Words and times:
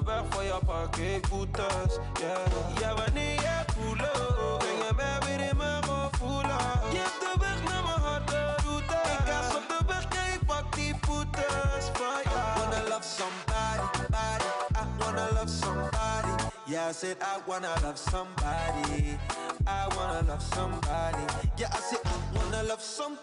op 0.00 0.06
de 0.06 0.12
weg 0.12 0.24
voor 0.30 0.42
je 0.42 0.58
parkeerboetes. 0.66 1.98
Yeah. 2.20 2.80
Ja, 2.80 2.94
wanneer 2.94 3.40
jij 3.40 3.64
voelt, 3.76 3.96
breng 4.58 4.78
je 4.86 4.92
mij 4.96 5.18
weer 5.26 5.48
in 5.48 5.56
mijn 5.56 5.82
gevoelens. 5.84 6.92
Je 6.92 6.98
hebt 6.98 7.20
de 7.20 7.34
weg 7.38 7.62
naar 7.62 7.82
mijn 7.82 8.00
harde 8.00 8.54
route. 8.64 8.94
Ik 8.94 9.20
ga 9.26 9.56
op 9.56 9.68
de 9.68 9.84
weg, 9.86 10.04
jij 10.12 10.38
pak 10.46 10.74
die 10.74 10.94
boetes 11.06 11.84
van 11.92 12.20
jou. 12.24 12.38
I 12.38 12.60
wanna 12.60 12.88
love 12.88 13.06
somebody, 13.18 14.06
body. 14.10 14.48
I 14.74 14.84
wanna 14.98 15.28
love 15.32 15.48
somebody. 15.48 16.34
Yeah, 16.64 16.88
I 16.88 16.92
said 16.92 17.16
I 17.20 17.40
wanna 17.46 17.74
love 17.82 17.98
somebody. 18.10 19.18
I 19.66 19.88
wanna 19.96 20.22
love 20.26 20.44
somebody. 20.54 21.24
Yeah, 21.56 21.72
I 21.72 21.80
said 21.88 22.00
I 22.04 22.38
wanna 22.38 22.62
love 22.62 22.82
somebody. 22.82 23.19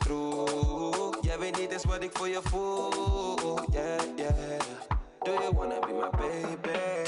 true. 0.00 1.12
Yeah, 1.22 1.36
we 1.38 1.50
need 1.50 1.70
this 1.70 1.84
body 1.84 2.08
for 2.08 2.28
your 2.28 2.40
food. 2.42 3.60
Yeah, 3.72 4.00
yeah. 4.16 4.58
Do 5.24 5.32
you 5.32 5.50
wanna 5.52 5.80
be 5.86 5.92
my 5.92 6.08
baby? 6.16 7.04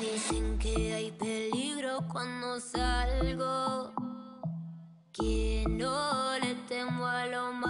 Dicen 0.00 0.58
que 0.58 0.94
hay 0.94 1.10
peligro 1.12 2.00
cuando 2.10 2.58
salgo, 2.60 3.92
que 5.12 5.64
no 5.68 6.38
le 6.38 6.54
temo 6.68 7.06
a 7.06 7.26
lo. 7.26 7.63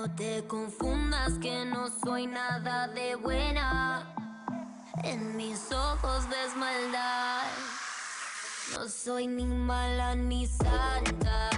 No 0.00 0.10
te 0.14 0.42
confundas 0.46 1.34
que 1.42 1.66
no 1.66 1.90
soy 2.02 2.26
nada 2.26 2.88
de 2.88 3.16
buena. 3.16 4.14
En 5.04 5.36
mis 5.36 5.70
ojos 5.70 6.26
ves 6.30 6.56
maldad. 6.56 7.42
No 8.72 8.88
soy 8.88 9.26
ni 9.26 9.44
mala 9.44 10.14
ni 10.14 10.46
santa. 10.46 11.50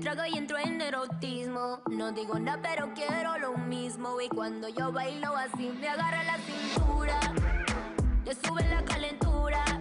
Trago 0.00 0.22
y 0.24 0.36
entro 0.38 0.58
en 0.58 0.80
erotismo. 0.80 1.80
No 1.90 2.12
digo 2.12 2.38
nada, 2.38 2.60
pero 2.62 2.92
quiero 2.94 3.38
lo 3.38 3.56
mismo. 3.56 4.20
Y 4.20 4.28
cuando 4.28 4.68
yo 4.68 4.92
bailo 4.92 5.36
así, 5.36 5.72
me 5.80 5.88
agarra 5.88 6.22
la 6.24 6.38
cintura. 6.38 7.20
Le 8.24 8.34
sube 8.34 8.62
la 8.68 8.84
calentura. 8.84 9.77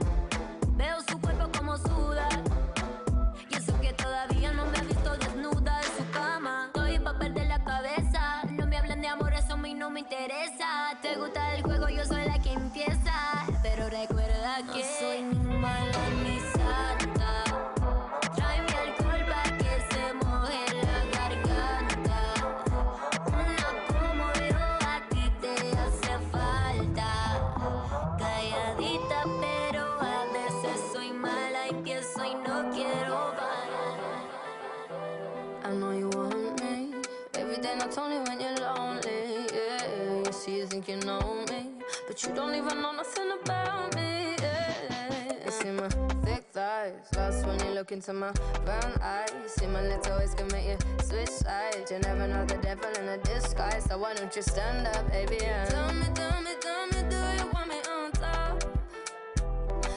But 42.18 42.28
you 42.30 42.36
don't 42.36 42.56
even 42.56 42.82
know 42.82 42.92
nothing 42.94 43.32
about 43.44 43.96
me. 43.96 44.36
Yeah, 44.42 45.46
you 45.46 45.52
see 45.52 45.70
my 45.70 45.88
thick 46.26 46.46
thighs, 46.52 46.94
lost 47.16 47.46
when 47.46 47.60
you 47.60 47.72
look 47.76 47.92
into 47.92 48.12
my 48.14 48.32
brown 48.66 48.94
eyes. 49.02 49.30
See 49.46 49.68
my 49.68 49.82
little 49.82 50.18
ways 50.18 50.34
can 50.34 50.48
make 50.48 50.66
you 50.66 50.78
switch 51.04 51.30
sides. 51.30 51.92
You 51.92 52.00
never 52.00 52.28
know 52.28 52.44
the 52.46 52.56
devil 52.56 52.90
in 53.00 53.08
a 53.10 53.18
disguise, 53.20 53.86
so 53.86 54.00
why 54.00 54.16
don't 54.16 54.36
you 54.36 54.42
stand 54.42 54.88
up, 54.88 55.12
baby? 55.12 55.38
Tell 55.38 55.94
me, 55.94 56.08
tell 56.16 56.42
me, 56.42 56.52
tell 56.60 56.88
me, 56.88 57.10
do 57.10 57.18
you 57.38 57.52
want 57.54 57.70
me 57.70 57.76
on 57.88 58.12
top? 58.14 58.64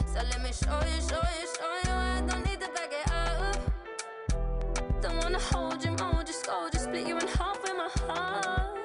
So 0.07 0.21
let 0.21 0.43
me 0.43 0.51
show 0.53 0.79
you, 0.93 1.01
show 1.01 1.25
you, 1.39 1.47
show 1.57 1.73
you. 1.87 1.93
I 1.93 2.23
don't 2.27 2.45
need 2.45 2.61
to 2.61 2.69
back 2.69 2.93
it 2.93 3.11
up. 3.13 3.57
Don't 5.01 5.17
wanna 5.23 5.39
hold 5.39 5.83
you, 5.83 5.93
mold 5.93 6.29
you, 6.29 6.35
scold 6.35 6.75
you, 6.75 6.81
split 6.81 7.07
you 7.07 7.17
in 7.17 7.27
half 7.29 7.63
with 7.63 7.77
my 7.77 7.89
heart. 8.07 8.77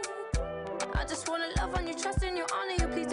I 0.98 1.04
just 1.08 1.30
wanna 1.30 1.48
love 1.58 1.76
on 1.76 1.88
you, 1.88 1.94
trust 1.94 2.24
in 2.24 2.38
you, 2.38 2.46
honor 2.54 2.76
you. 2.80 2.88
Please 2.88 3.05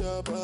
on 0.00 0.41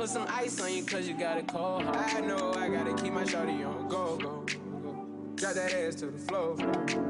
put 0.00 0.08
some 0.08 0.26
ice 0.30 0.58
on 0.62 0.72
you 0.72 0.82
cause 0.82 1.06
you 1.06 1.12
got 1.12 1.36
a 1.36 1.42
cold 1.42 1.82
heart. 1.82 2.14
I 2.14 2.20
know 2.22 2.54
I 2.54 2.70
gotta 2.70 2.94
keep 2.94 3.12
my 3.12 3.26
shorty 3.26 3.62
on 3.62 3.86
go, 3.86 4.16
go, 4.16 4.46
go. 4.46 5.06
Drop 5.34 5.52
that 5.52 5.74
ass 5.74 5.96
to 5.96 6.06
the 6.06 6.18
floor. 6.18 7.09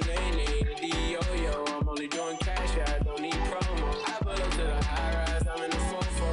Name, 0.00 0.66
the 0.66 0.74
D-O-Yo. 0.80 1.64
I'm 1.68 1.88
only 1.88 2.08
doing 2.08 2.36
cash, 2.38 2.76
yeah, 2.76 2.96
I 2.98 3.04
don't 3.04 3.20
need 3.22 3.32
promo. 3.32 3.94
I 4.04 4.18
pull 4.22 4.32
up 4.32 4.50
to 4.50 4.56
the 4.58 4.84
high 4.84 5.14
rise, 5.14 5.46
I'm 5.46 5.62
in 5.62 5.70
the 5.70 5.76
fofo. 5.76 6.30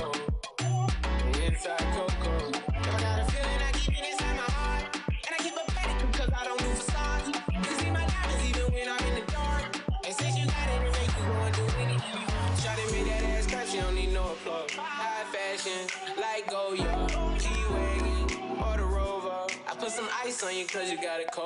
Inside 1.46 1.86
Coco. 1.94 2.34
Y'all 2.41 3.00
got 3.00 3.20
a 3.20 3.25
feeling 3.32 3.62
I 3.62 3.72
keep 3.74 4.00
it 4.00 4.12
inside 4.12 4.36
my 4.36 4.50
heart. 4.58 4.98
And 5.27 5.36
I 5.38 5.44
keep 5.44 5.53
a 5.56 5.63
I 6.36 6.44
don't 6.44 6.58
do 6.60 6.65
facades. 6.65 7.27
You 7.53 7.74
see 7.77 7.91
my 7.91 8.06
diamonds 8.06 8.44
even 8.50 8.74
when 8.74 8.89
I'm 8.89 9.03
in 9.10 9.15
the 9.24 9.32
dark. 9.32 9.63
And 10.06 10.13
since 10.15 10.38
you 10.39 10.46
got 10.48 10.68
it, 10.74 10.82
you 10.82 11.24
go 11.24 11.51
do 11.53 11.65
anything. 11.77 12.20
That 13.08 13.24
ass 13.24 13.48
clap, 13.48 13.68
don't 13.68 13.96
need 13.96 14.12
no 14.13 14.24
applause. 14.24 14.72
High 14.72 15.24
fashion, 15.32 15.88
like 16.18 16.50
Goya, 16.50 17.08
G-Wagon, 17.38 18.58
or 18.58 18.77
the 18.77 18.86
Rover. 18.86 19.46
I 19.70 19.75
put 19.77 19.91
some 19.91 20.08
ice 20.24 20.44
on 20.44 20.56
you 20.56 20.65
cause 20.65 20.89
you 20.91 20.98
got 20.98 21.20
it 21.20 21.30
cold. 21.32 21.41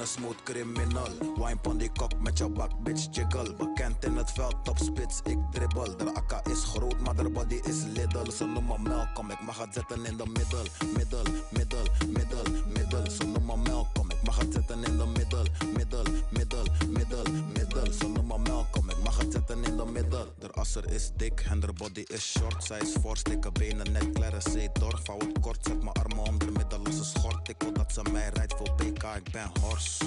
Een 0.00 0.06
smooth 0.06 0.42
criminal. 0.42 1.08
Wine 1.36 1.56
pon 1.56 1.78
die 1.78 1.90
kok 1.92 2.12
met 2.20 2.38
jouw 2.38 2.48
bak, 2.48 2.70
bitch 2.82 3.06
jiggle. 3.10 3.54
Bekend 3.54 4.04
in 4.04 4.16
het 4.16 4.30
veld, 4.30 4.56
top 4.64 4.78
spits, 4.78 5.20
ik 5.24 5.38
dribbel. 5.50 5.96
De 5.96 6.14
akka 6.14 6.40
is 6.44 6.64
groot, 6.64 7.00
maar 7.00 7.16
de 7.16 7.30
body 7.30 7.60
is 7.62 7.82
little. 7.94 8.32
Ze 8.32 8.44
noemen 8.44 8.82
Malcolm, 8.82 9.30
ik 9.30 9.40
mag 9.40 9.58
het 9.58 9.74
zetten 9.74 10.04
in 10.04 10.16
de 10.16 10.26
middel. 10.26 10.64
Middel, 10.96 11.22
middel, 11.50 11.84
middel, 12.06 12.44
middel. 12.74 13.10
Ze 13.10 13.24
noemen 13.24 13.58
Malcolm, 13.58 14.10
ik 14.10 14.22
mag 14.24 14.38
het 14.38 14.52
zetten 14.52 14.84
in 14.84 14.96
de 14.96 15.06
middel. 15.06 15.44
Middel, 15.76 16.04
middel, 16.30 16.64
middel, 16.88 17.24
middel. 17.54 17.92
Ze 17.92 18.08
noemen 18.08 18.40
Malcolm, 18.40 18.79
het 19.20 19.32
zetten 19.32 19.64
in 19.64 19.76
de 19.76 19.84
middel. 19.84 20.34
De 20.38 20.50
asser 20.50 20.92
is 20.92 21.10
dik 21.16 21.46
en 21.50 21.60
de 21.60 21.72
body 21.72 22.04
is 22.06 22.30
short. 22.38 22.64
Zij 22.64 22.78
is 22.78 22.94
fors, 23.00 23.22
dikke 23.22 23.52
benen, 23.52 23.92
net 23.92 24.12
klare 24.12 24.40
zeedorf. 24.40 25.06
Hou 25.06 25.24
het 25.24 25.40
kort, 25.40 25.66
zet 25.66 25.82
mijn 25.82 25.94
armen 25.94 26.24
om 26.24 26.38
de 26.38 26.50
middel 26.50 26.84
als 26.84 26.98
een 26.98 27.04
schort. 27.04 27.48
Ik 27.48 27.56
wil 27.58 27.72
dat 27.72 27.92
ze 27.92 28.02
mij 28.12 28.30
rijdt 28.34 28.54
voor 28.56 28.74
BK, 28.76 29.02
ik 29.02 29.30
ben 29.32 29.50
hors. 29.60 29.98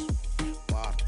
Paard, 0.66 1.04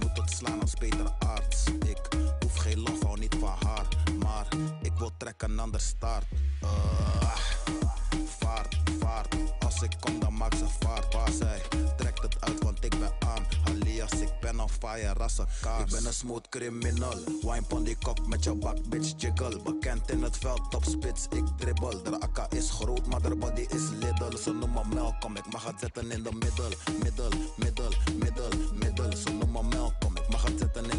moet 0.00 0.16
het 0.18 0.30
slaan 0.30 0.60
als 0.60 0.74
Peter 0.74 1.10
Arts. 1.18 1.64
Ik 1.66 1.98
hoef 2.42 2.56
geen 2.56 2.80
lof, 2.80 3.02
hou 3.02 3.18
niet 3.18 3.36
van 3.40 3.54
haar. 3.64 3.86
Maar 4.18 4.46
ik 4.82 4.92
wil 4.98 5.10
trekken 5.16 5.60
aan 5.60 5.70
de 5.70 5.78
staart. 5.78 6.26
Uh, 6.62 7.36
vaart, 8.38 8.76
vaart. 8.98 9.34
Als 9.58 9.82
ik 9.82 9.96
kom, 10.00 10.20
dan 10.20 10.36
maak 10.36 10.54
ze 10.54 10.64
vaart. 10.80 11.14
Waar 11.14 11.32
zij 11.32 11.62
trekt 11.96 12.22
het 12.22 12.36
uit, 12.40 12.62
want 12.62 12.84
ik 12.84 12.98
ben 12.98 13.12
aan. 13.18 13.75
Alias, 13.96 14.20
ik 14.20 14.40
ben 14.40 14.60
on 14.60 14.68
fire, 14.68 15.12
rassen 15.12 15.46
kaars. 15.60 15.82
Ik 15.82 15.90
ben 15.90 16.06
een 16.06 16.12
smooth 16.12 16.48
criminal. 16.48 17.14
Wine 17.40 17.62
pon 17.62 17.84
die 17.84 17.96
kok 17.96 18.26
met 18.26 18.44
jouw 18.44 18.54
bak, 18.54 18.76
bitch 18.88 19.12
jiggle. 19.16 19.62
Bekend 19.62 20.10
in 20.10 20.22
het 20.22 20.36
veld, 20.36 20.70
top 20.70 20.84
spits, 20.84 21.26
ik 21.30 21.44
dribbel. 21.56 22.02
De 22.02 22.20
akka 22.20 22.46
is 22.50 22.70
groot, 22.70 23.06
maar 23.06 23.22
de 23.22 23.36
body 23.36 23.60
is 23.60 23.88
little. 24.00 24.38
Ze 24.38 24.52
noemen 24.52 24.88
Malcolm, 24.88 25.36
ik 25.36 25.52
mag 25.52 25.64
het 25.64 25.80
zetten 25.80 26.10
in 26.10 26.22
de 26.22 26.32
middel. 26.32 26.70
Middel, 27.02 27.30
middel, 27.56 27.92
middel, 28.18 28.48
middel. 28.74 29.16
Ze 29.16 29.30
noemen 29.30 29.66
Malcolm, 29.66 30.16
ik 30.16 30.28
mag 30.28 30.42
het 30.44 30.58
zetten 30.58 30.90
in 30.90 30.95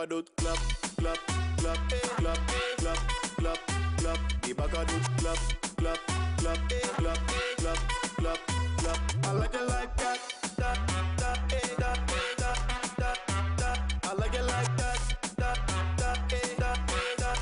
Klap, 0.00 0.24
klap, 0.36 0.58
klap, 0.96 1.78
klap, 2.16 2.38
klap, 2.80 2.98
klap, 3.36 3.58
klap. 4.00 4.18
Die 4.40 4.54
bakker 4.54 4.86
doet 4.88 5.04
klap, 5.20 5.38
klap, 5.76 5.98
klap, 6.40 6.58
klap, 6.96 7.18
klap, 7.60 7.78
klap, 8.16 8.38
klap. 8.80 8.98
I 9.24 9.32
like 9.32 9.54
it 9.54 9.68
like 9.68 9.94
that, 9.98 10.18
that, 10.56 10.78
that, 11.18 11.38
eh, 11.52 11.68
that, 11.76 11.98
that, 12.38 12.58
that, 12.96 13.18
that. 13.58 13.78
I 14.04 14.14
like 14.14 14.32
it 14.32 14.44
like 14.46 14.76
that, 14.78 14.98
that, 15.36 15.58
that, 15.98 16.32
eh, 16.32 16.48
that, 16.56 16.78
that. 17.18 17.36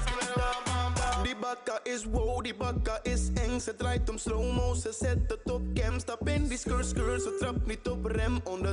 Die 1.25 1.35
bakka 1.35 1.79
is 1.87 2.07
wow, 2.09 2.41
die 2.43 2.53
bakka 2.53 2.99
is 3.05 3.31
eng. 3.37 3.61
Ze 3.61 3.77
draait 3.77 4.11
om 4.11 4.19
slow-mo, 4.19 4.75
ze 4.75 4.93
zet 4.93 5.31
het 5.31 5.51
op 5.51 5.63
cam. 5.75 6.01
Stap 6.01 6.29
in 6.29 6.49
die 6.49 6.59
skr 6.59 6.83
skr, 6.83 7.19
ze 7.21 7.37
trapt. 7.39 7.67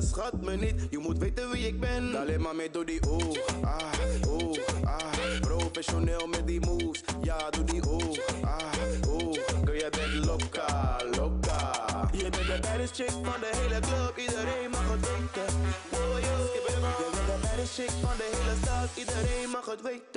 Onderschat 0.05 0.41
me 0.41 0.55
niet, 0.55 0.87
je 0.89 0.97
moet 0.97 1.17
weten 1.17 1.49
wie 1.51 1.67
ik 1.67 1.79
ben. 1.79 2.15
Alleen 2.15 2.41
maar 2.41 2.55
mee 2.55 2.71
door 2.71 2.85
die 2.85 3.01
oog, 3.09 3.37
ah, 3.61 3.91
oog, 4.27 4.57
ah. 4.83 5.39
Professioneel 5.41 6.27
met 6.27 6.47
die 6.47 6.59
moves, 6.59 7.03
ja 7.21 7.49
doe 7.49 7.63
die 7.63 7.89
oog, 7.89 8.17
ah, 8.41 8.61
oog. 9.09 9.37
Girl, 9.63 9.73
je 9.73 9.89
bent 9.89 10.25
loca, 10.25 10.97
loca. 11.17 12.09
Je 12.11 12.29
bent 12.29 12.35
de 12.35 12.59
baddest 12.61 12.95
chick 12.95 13.09
van 13.09 13.39
de 13.39 13.49
hele 13.53 13.79
club, 13.79 14.17
iedereen 14.17 14.69
mag 14.71 14.89
het 14.91 14.99
weten. 14.99 15.53
Wow, 15.89 16.19
yo. 16.19 16.35
Je 16.53 16.61
bent 16.65 16.81
de 17.25 17.47
baddest 17.47 17.73
chick 17.73 17.91
van 18.01 18.17
de 18.17 18.29
hele 18.31 18.55
stad, 18.61 18.89
iedereen 18.95 19.49
mag 19.49 19.65
het 19.65 19.81
weten. 19.81 20.14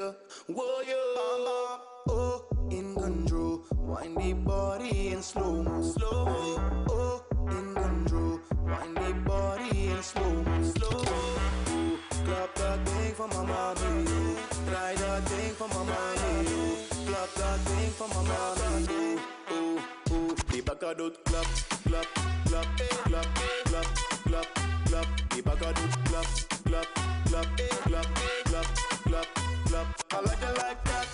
I 30.11 30.21
like 30.21 30.42
it 30.42 30.59
like 30.59 30.85
that, 30.85 31.08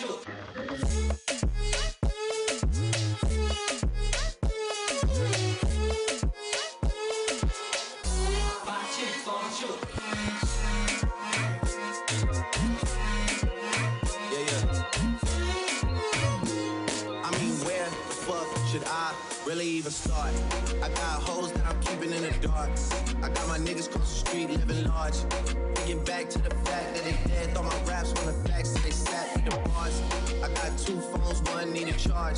the 0.00 0.10
fuck 18.24 18.66
should 18.66 18.84
I 18.86 19.14
really 19.46 19.66
even 19.66 19.92
start? 19.92 20.32
I 20.82 20.88
got 20.88 21.22
hoes 21.22 21.52
that 21.52 21.66
I'm 21.66 21.80
keeping 21.80 22.12
in 22.12 22.22
the 22.22 22.30
dark. 22.40 22.70
I 23.22 23.28
got 23.28 23.46
my 23.48 23.58
niggas 23.58 23.88
cross 23.90 24.10
the 24.10 24.28
street 24.28 24.50
living 24.50 24.88
large. 24.88 25.14
Thinking 25.76 26.04
back 26.04 26.30
to 26.30 26.38
the 26.38 26.50
fact 26.50 26.94
that 26.94 27.04
they 27.04 27.16
dead. 27.28 27.54
Thought 27.54 27.64
my 27.64 27.90
raps 27.90 28.13
Yeah, 32.24 32.32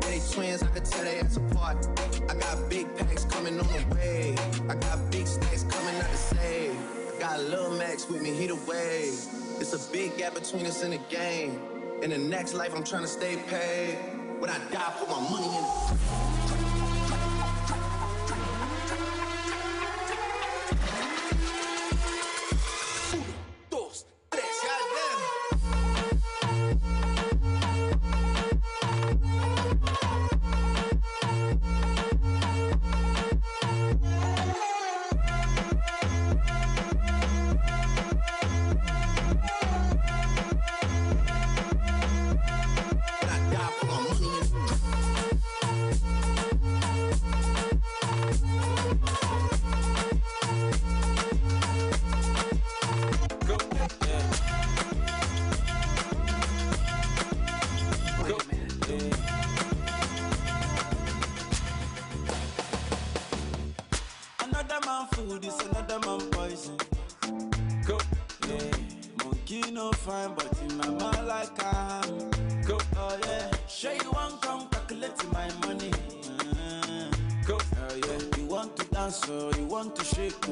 they 0.00 0.20
twins, 0.32 0.60
I 0.60 0.66
could 0.66 0.84
tell 0.84 1.04
they 1.04 1.20
ass 1.20 1.36
apart. 1.36 1.86
I 2.28 2.34
got 2.34 2.68
big 2.68 2.96
packs 2.96 3.24
coming 3.26 3.60
on 3.60 3.66
the 3.68 3.94
way. 3.94 4.34
I 4.68 4.74
got 4.74 5.08
big 5.12 5.24
stacks 5.24 5.62
coming 5.62 5.94
out 5.94 6.10
to 6.10 6.16
save. 6.16 6.76
I 7.14 7.20
got 7.20 7.40
Lil 7.44 7.78
Max 7.78 8.08
with 8.08 8.22
me, 8.22 8.32
he 8.32 8.48
the 8.48 8.56
wave. 8.56 9.14
It's 9.60 9.72
a 9.72 9.92
big 9.92 10.16
gap 10.18 10.34
between 10.34 10.66
us 10.66 10.82
in 10.82 10.90
the 10.90 11.00
game. 11.10 11.60
In 12.02 12.10
the 12.10 12.18
next 12.18 12.54
life, 12.54 12.74
I'm 12.74 12.82
trying 12.82 13.02
to 13.02 13.08
stay 13.08 13.36
paid. 13.46 13.98
When 14.40 14.50
I 14.50 14.58
die, 14.72 14.92
put 14.98 15.08
my 15.08 15.20
money 15.30 15.46
in. 15.46 16.19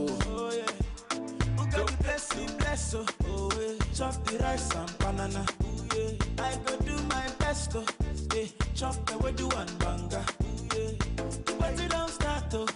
Oh, 0.08 0.18
oh 0.28 0.50
yeah. 0.58 0.72
Who 1.56 1.64
got 1.70 1.86
the 1.86 1.96
blessing, 2.02 2.50
bless 2.58 2.94
oh, 2.94 3.06
oh 3.26 3.50
yeah. 3.60 3.74
Chop 3.94 4.14
the 4.24 4.38
rice 4.38 4.70
and 4.74 4.98
banana, 4.98 5.44
oh 5.64 5.96
yeah. 5.96 6.44
I 6.44 6.56
go 6.64 6.76
do 6.88 6.96
my 7.14 7.26
best 7.38 7.74
oh, 7.76 7.84
yeah. 8.34 8.46
Chop 8.74 8.96
the 9.06 9.18
way 9.18 9.32
do 9.32 9.48
and 9.50 9.78
banga, 9.78 10.24
oh 10.24 10.76
yeah. 10.76 10.90
The 11.46 11.52
party 11.58 11.86
don't 11.88 12.10
start 12.10 12.54
oh. 12.54 12.66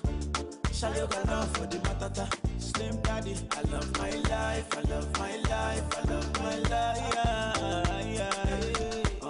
Shall 0.72 0.94
you 0.96 1.06
go 1.06 1.20
love 1.28 1.50
for 1.56 1.66
the 1.66 1.78
matata? 1.78 2.26
Slim 2.58 2.96
daddy, 3.02 3.36
I 3.52 3.62
love 3.72 3.90
my 3.98 4.10
life, 4.32 4.66
I 4.76 4.80
love 4.92 5.08
my 5.18 5.36
life, 5.36 5.84
I 5.98 6.02
love 6.12 6.30
my 6.40 6.56
life. 6.72 7.14
Yeah, 7.14 8.00
yeah. 8.16 8.32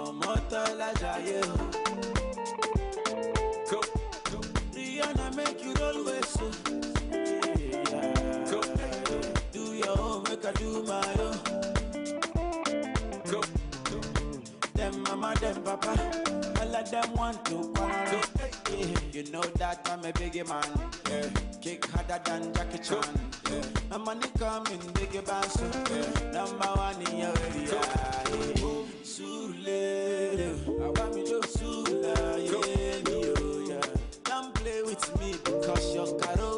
Ọmọ 0.03 0.33
tọ́lá 0.49 0.89
jayé 1.01 1.39
o. 1.41 1.45
Oh. 1.45 1.52
go, 1.52 1.52
I 10.45 10.51
do 10.53 10.83
my 10.83 11.01
own. 11.21 11.39
go. 13.31 13.41
Them 14.73 15.03
mama, 15.03 15.33
them 15.39 15.63
papa, 15.63 15.93
all 16.59 16.75
of 16.75 16.91
them 16.91 17.13
want 17.13 17.45
to 17.45 17.71
quarrel. 17.73 18.21
Yeah. 18.69 18.99
You 19.13 19.31
know 19.31 19.41
that 19.57 19.87
I'm 19.89 20.03
a 20.03 20.11
biggie 20.11 20.47
man. 20.47 20.63
Yeah. 21.09 21.29
Kick 21.61 21.85
harder 21.91 22.19
than 22.25 22.53
Jackie 22.53 22.79
Chan. 22.79 23.03
Yeah. 23.49 23.61
My 23.91 23.97
money 23.97 24.27
coming, 24.37 24.79
biggie 24.97 25.25
bounce. 25.25 25.61
Yeah. 25.61 26.31
Number 26.31 26.67
one 26.75 27.01
in 27.07 27.17
your 27.19 27.33
area. 27.47 27.69
Yeah. 27.71 28.63
Surulere, 29.03 30.49
I 30.81 30.87
want 30.89 31.15
me 31.15 31.23
to 31.23 31.47
Sula, 31.47 32.37
yeah, 32.39 33.01
me, 33.07 33.33
oh, 33.37 33.65
yeah. 33.69 33.81
Don't 34.23 34.53
play 34.55 34.81
with 34.81 35.19
me 35.19 35.33
because 35.45 35.93
your 35.95 36.19
caro 36.19 36.52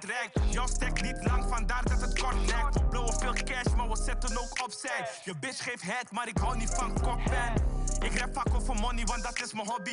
kort. 0.00 0.52
Jouw 0.52 0.66
stek 0.66 1.02
niet 1.02 1.24
lang, 1.24 1.44
vandaar 1.48 1.82
dat 1.84 2.00
het 2.00 2.20
kort 2.20 2.46
lijkt. 2.46 2.74
We 2.74 2.84
blowen 2.84 3.20
veel 3.20 3.32
cash, 3.32 3.74
maar 3.76 3.88
we 3.88 3.96
zetten 4.04 4.38
ook 4.38 4.62
opzij. 4.64 5.08
Je 5.24 5.36
bitch 5.36 5.62
geeft 5.62 5.82
het, 5.82 6.10
maar 6.10 6.28
ik 6.28 6.38
hou 6.38 6.56
niet 6.56 6.70
van 6.70 7.00
kokpijn. 7.00 7.54
Ik 8.00 8.18
rap 8.18 8.34
vaak 8.34 8.54
over 8.54 8.74
money, 8.74 9.04
want 9.04 9.22
dat 9.22 9.40
is 9.42 9.52
mijn 9.52 9.66
hobby. 9.66 9.92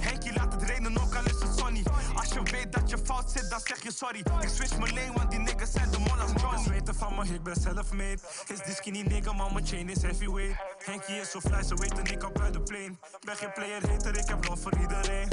Henkie 0.00 0.32
laat 0.32 0.52
het 0.52 0.62
reden, 0.62 0.98
ook 1.00 1.14
al 1.14 1.24
is 1.24 1.42
het 1.42 1.58
sunny. 1.58 1.82
Als 2.14 2.28
je 2.28 2.42
weet 2.42 2.72
dat 2.72 2.90
je 2.90 2.98
fout 2.98 3.30
zit, 3.30 3.50
dan 3.50 3.60
zeg 3.60 3.82
je 3.82 3.92
sorry. 3.92 4.18
Ik 4.18 4.48
switch 4.48 4.78
mijn 4.78 4.94
lane, 4.94 5.12
want 5.12 5.30
die 5.30 5.38
niggas 5.38 5.70
zijn 5.70 5.90
de 5.90 5.98
mol 5.98 6.20
als 6.20 6.32
Johnny. 6.40 6.68
weten 6.68 6.94
van 6.94 7.14
me, 7.14 7.34
ik 7.34 7.42
ben 7.42 7.60
zelf 7.60 7.92
made. 7.92 8.18
Is 8.46 8.62
die 8.64 8.74
skinny 8.74 9.00
nigga, 9.00 9.32
maar 9.32 9.52
mijn 9.52 9.66
chain 9.66 9.88
is 9.88 10.02
heavyweight. 10.02 10.56
Henkie 10.84 11.20
is 11.20 11.30
zo 11.30 11.40
fly, 11.40 11.62
ze 11.62 11.74
weten 11.74 12.04
ik 12.04 12.24
op 12.24 12.34
buiten 12.34 12.64
de 12.64 12.72
plane. 12.72 12.96
Ben 13.24 13.36
geen 13.36 13.52
player 13.52 13.90
hater, 13.90 14.16
ik 14.16 14.28
heb 14.28 14.48
love 14.48 14.62
voor 14.62 14.78
iedereen 14.78 15.28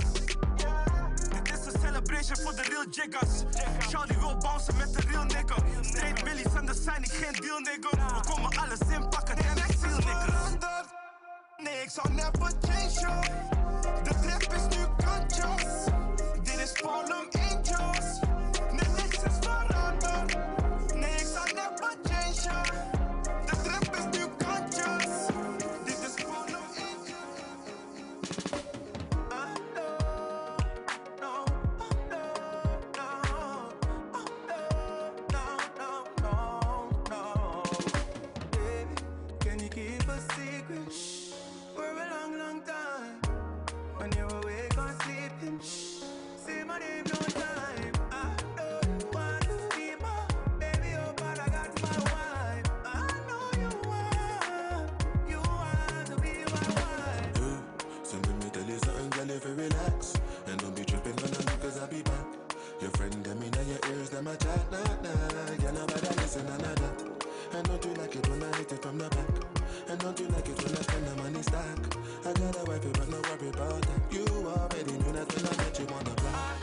celebration 1.84 2.38
voor 2.38 2.56
de 2.56 2.62
real 2.62 2.86
Jiggers. 2.89 3.43
Charlie 3.89 4.17
wil 4.17 4.38
bouncen 4.38 4.78
met 4.78 4.93
de 4.93 5.02
real 5.10 5.24
nigga. 5.24 5.56
Straight 5.82 6.56
en 6.56 6.65
dat 6.65 6.78
zijn 6.78 7.04
ik 7.04 7.12
geen 7.12 7.41
deal 7.41 7.60
nigga. 7.60 8.19
We 8.19 8.30
komen 8.30 8.58
alles 8.58 8.80
inpakken 8.89 9.38
en 9.38 9.58
ik 9.58 9.76
ziel 9.82 9.98
nigga. 9.98 10.60
Nee, 11.58 11.82
ik 11.82 11.89
zal 11.89 12.12
never 12.12 12.52
change 12.62 13.00
yo. 13.02 13.22
De 14.04 14.13
trap 14.22 14.54
is 14.54 14.78
nu 14.78 14.84
kantjes. 15.06 15.74
Dit 16.43 16.58
is 16.58 16.72
Polen 16.82 17.42
girl, 59.13 59.30
if 59.30 59.45
you 59.45 59.54
relax. 59.54 60.13
And 60.47 60.60
don't 60.60 60.76
be 60.76 60.84
tripping 60.84 61.13
on 61.13 61.32
them 61.32 61.45
because 61.45 61.80
I'll 61.80 61.88
be 61.88 62.02
back. 62.02 62.26
Your 62.82 62.89
friend, 62.91 63.13
them 63.23 63.41
in 63.41 63.54
your 63.54 63.80
ears, 63.91 64.10
them 64.10 64.28
a 64.28 64.36
chat, 64.36 64.71
nah, 64.71 64.84
nah. 65.06 65.63
Yeah, 65.63 65.71
nobody 65.71 66.08
listen, 66.17 66.45
nah, 66.47 66.58
nah, 66.58 66.73
nah. 66.82 67.58
And 67.58 67.67
don't 67.67 67.86
you 67.86 67.93
like 67.93 68.15
it 68.15 68.28
when 68.28 68.43
I 68.43 68.58
hit 68.58 68.71
it 68.71 68.82
from 68.82 68.97
the 68.97 69.10
back? 69.10 69.30
And 69.89 69.99
don't 69.99 70.19
you 70.19 70.28
like 70.30 70.49
it 70.49 70.58
when 70.63 70.73
I 70.76 70.82
spend 70.82 71.08
the 71.08 71.15
money 71.21 71.41
stack? 71.43 71.80
I 72.26 72.34
got 72.34 72.58
a 72.58 72.63
wife, 72.65 72.82
but 72.93 73.10
no 73.10 73.21
worry 73.21 73.49
about 73.49 73.82
that. 73.82 74.02
You 74.12 74.26
already 74.26 74.91
knew 74.91 75.12
that 75.13 75.30
when 75.36 75.45
I 75.45 75.58
met 75.58 75.80
you 75.80 75.88
on 75.88 76.04
the 76.04 76.12
block. 76.21 76.62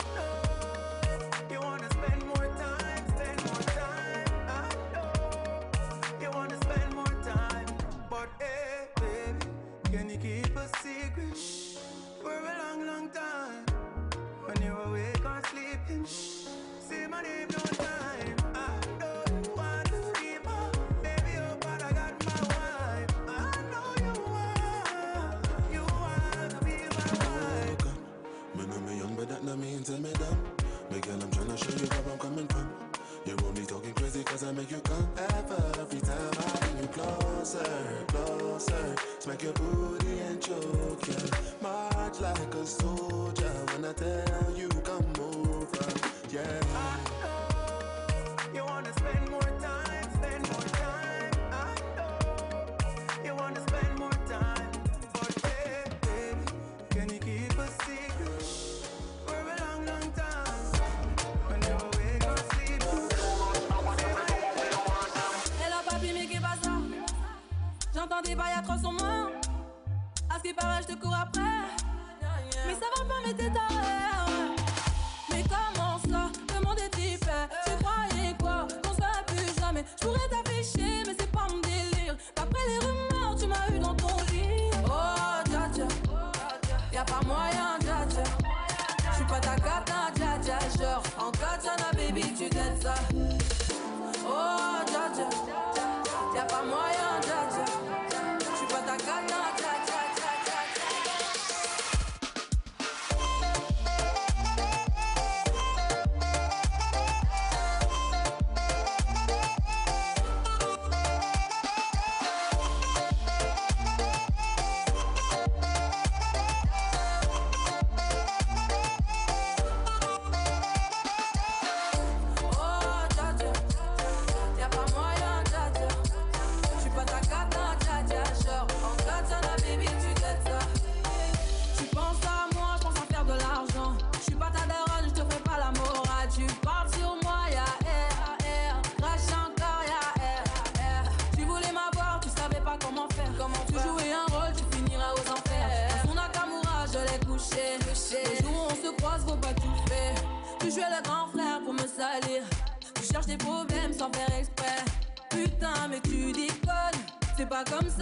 comme 157.69 157.89
ça. 157.89 158.00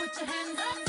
put 0.00 0.16
your 0.16 0.26
hands 0.26 0.58
up. 0.58 0.79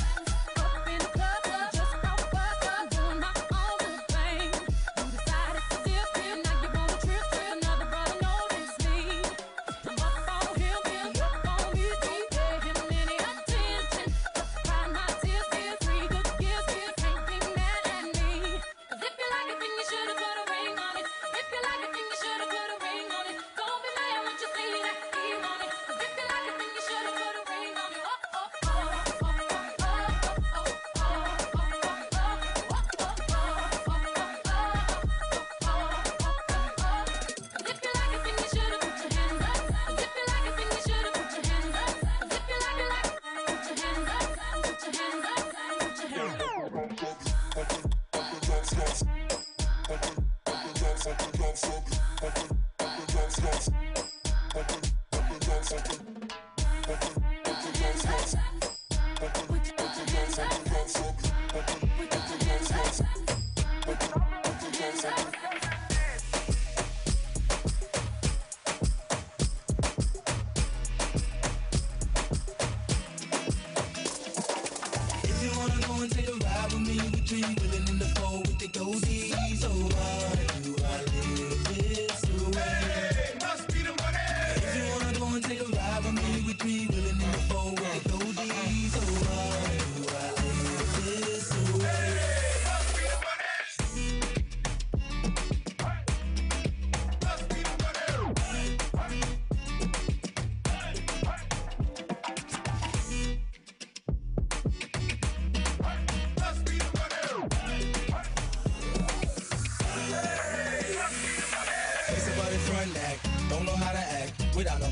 Thank 52.22 52.51
you. 52.51 52.51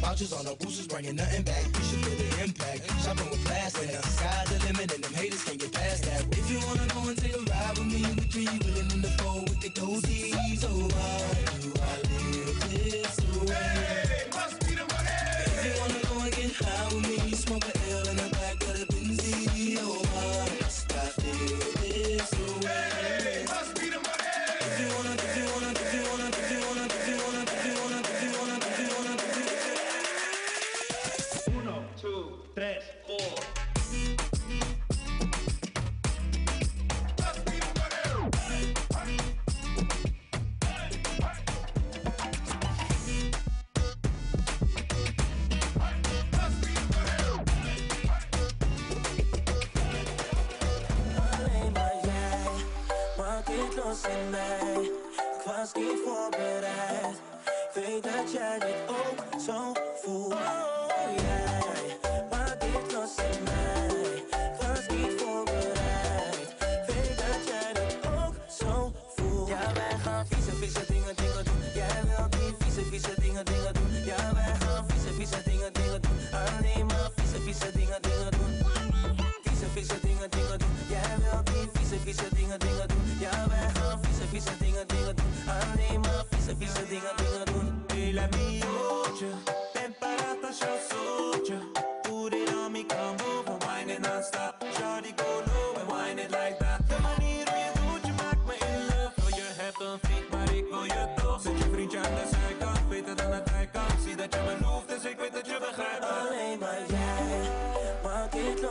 Vouchers 0.09 0.33
on 0.33 0.43
the 0.43 0.55
boosters, 0.55 0.87
bringing 0.87 1.15
nothing 1.15 1.43
back. 1.43 1.63
You 1.67 1.83
should 1.83 2.03
feel 2.03 2.17
the 2.17 2.43
impact. 2.43 2.81
Shopping 3.03 3.29
with 3.29 3.45
and 3.45 3.89
The 3.91 4.01
sky's 4.07 4.49
the 4.49 4.65
limit, 4.65 4.91
and 4.91 5.03
them 5.03 5.13
haters 5.13 5.43
can't 5.43 5.59
get 5.59 5.71
past 5.71 6.03
that. 6.05 6.25
If 6.35 6.49
you 6.49 6.57
wanna 6.65 6.87
go 6.87 7.07
and 7.09 7.15
take 7.15 7.35
a 7.35 7.41
ride 7.45 7.77
with 7.77 7.93
me, 7.93 8.01
we 8.17 8.25
three, 8.25 8.49
willing 8.65 8.89
in 8.89 9.01
the 9.03 9.09
fold 9.21 9.47
with 9.49 9.61
the 9.61 9.69
dozy. 9.69 10.48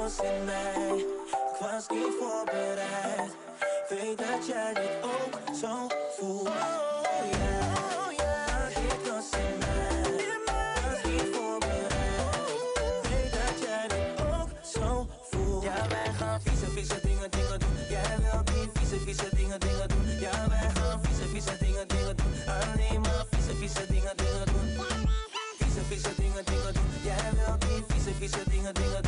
Los 0.09 0.21
in 0.21 0.45
mij 0.45 0.99
Ik 0.99 1.61
was 1.61 1.87
niet 1.89 2.15
voorbereid 2.21 3.33
Weet 3.89 4.19
dat 4.19 4.47
jij 4.47 4.75
dit 4.75 5.03
ook 5.03 5.57
zo 5.57 5.87
voelt 6.17 6.49
Oh 6.49 6.53
yeah, 7.41 7.75
maak 7.75 8.75
dit 8.75 9.11
los 9.11 9.31
in 9.31 9.59
mij 9.59 9.77
was 15.21 15.63
Ja, 15.63 16.41
vieze, 16.75 17.01
dingen, 17.03 17.31
dingen 17.31 17.59
doen 17.59 17.77
Jij 17.89 18.17
wilt 18.21 18.47
die 18.47 18.71
vieze, 18.75 18.99
vieze 19.05 19.29
dingen, 19.37 19.61
dingen 19.61 19.89
doen. 19.89 20.19
Ja, 20.21 20.49
wij 20.49 20.71
gaan 20.75 21.01
vieze, 21.05 21.29
vieze 21.29 21.57
dingen, 21.59 21.89
dingen 21.89 22.17
doen 22.17 22.33
Alleen 22.47 23.01
maar 23.01 23.25
vieze, 23.31 23.57
vieze 23.57 23.87
dingen, 23.89 24.17
dingen 24.17 24.47
doen 24.47 24.69
Vieze, 25.59 25.81
vieze 25.89 26.15
dingen, 26.17 26.45
dingen 26.45 26.75
doen 26.75 26.89
Jij 27.03 27.31
wilt 27.35 27.61
die 27.61 27.85
vieze, 27.89 28.15
vieze 28.15 28.51
dingen, 28.51 28.75
dingen 28.75 29.08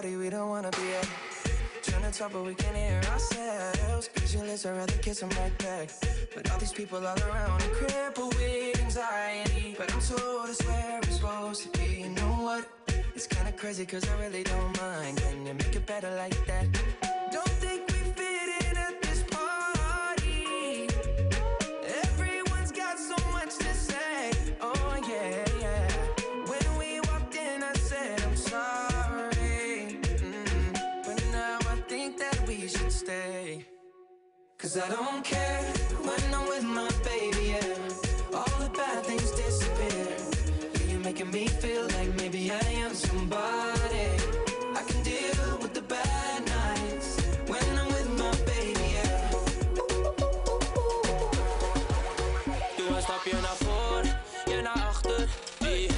Party 0.00 0.16
we 0.16 0.30
don't 0.30 0.48
wanna 0.48 0.70
be 0.70 0.94
at. 0.94 1.08
Trying 1.82 2.04
to 2.04 2.16
talk, 2.16 2.32
but 2.32 2.44
we 2.44 2.54
can't 2.54 2.76
hear 2.76 3.00
ourselves. 3.10 4.08
Pictureless, 4.14 4.64
I'd 4.64 4.76
rather 4.76 4.98
kiss 4.98 5.18
them 5.18 5.30
right 5.30 5.58
back. 5.58 5.88
But 6.34 6.48
all 6.52 6.58
these 6.60 6.72
people 6.72 6.98
all 6.98 7.18
around 7.28 7.60
are 7.64 7.74
crippled 7.80 8.32
with 8.36 8.80
anxiety. 8.80 9.74
But 9.76 9.92
I'm 9.92 10.00
told 10.00 10.50
it's 10.50 10.64
where 10.64 11.00
I'm 11.02 11.10
supposed 11.10 11.62
to 11.64 11.78
be. 11.78 12.02
You 12.02 12.10
know 12.10 12.32
what? 12.46 12.64
It's 13.16 13.26
kinda 13.26 13.50
crazy, 13.50 13.84
cause 13.86 14.04
I 14.08 14.14
really 14.22 14.44
don't 14.44 14.72
mind. 14.80 15.16
Can 15.18 15.46
you 15.46 15.54
make 15.54 15.74
it 15.74 15.84
better 15.84 16.12
like 16.14 16.38
that? 16.46 17.17
I 34.80 34.88
don't 34.90 35.24
care 35.24 35.62
when 36.06 36.34
I'm 36.34 36.46
with 36.46 36.62
my 36.62 36.88
baby, 37.02 37.54
yeah. 37.54 38.36
All 38.38 38.58
the 38.60 38.70
bad 38.70 39.04
things 39.04 39.30
disappear. 39.32 40.16
You're 40.88 41.00
making 41.00 41.30
me 41.32 41.48
feel 41.48 41.82
like 41.96 42.14
maybe 42.20 42.52
I 42.52 42.68
am 42.84 42.94
somebody. 42.94 44.08
I 44.76 44.82
can 44.86 45.02
deal 45.02 45.58
with 45.60 45.74
the 45.74 45.82
bad 45.82 46.46
nights 46.46 47.16
when 47.48 47.78
I'm 47.80 47.88
with 47.88 48.08
my 48.18 48.30
baby, 48.46 48.86
yeah. 48.96 49.30
Doe 52.76 52.96
een 52.96 53.02
stapje 53.02 53.40
naar 53.40 53.58
voor, 53.58 54.02
je 54.54 54.60
naar 54.62 54.84
achter. 54.88 55.28
Hey, 55.58 55.90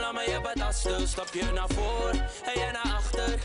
laat 0.00 0.12
me 0.12 0.20
je 0.20 0.40
betasten. 0.42 1.08
Stapje 1.08 1.52
naar 1.52 1.68
voor, 1.68 2.10
en 2.44 2.60
je 2.60 2.70
naar 2.72 2.92
achter. 2.96 3.38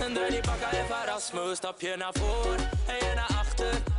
En 0.00 0.12
draai 0.14 0.30
die 0.30 0.40
bakka 0.40 0.70
en 0.70 0.86
verras 0.86 1.32
me. 1.32 1.54
Stapje 1.54 1.96
naar 1.96 2.12
voor, 2.12 2.56
en 2.86 2.96
je 3.06 3.12
naar 3.14 3.38
achter. 3.38 3.97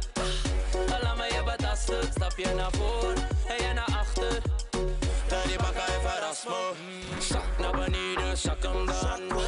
Laat 1.01 1.17
me 1.17 1.23
je 1.23 1.43
betasten. 1.45 2.11
Stapje 2.11 2.53
naar 2.53 2.71
voor, 2.71 3.13
en 3.47 3.67
je 3.67 3.73
naar 3.73 3.95
achter. 3.99 4.41
Die 5.45 5.57
bakka 5.57 5.85
en 5.85 6.01
verras. 6.01 6.45
Zak 7.19 7.57
naar 7.59 7.71
beneden, 7.71 8.37
zak 8.37 8.63
hem 8.63 8.85
dan. 8.85 8.95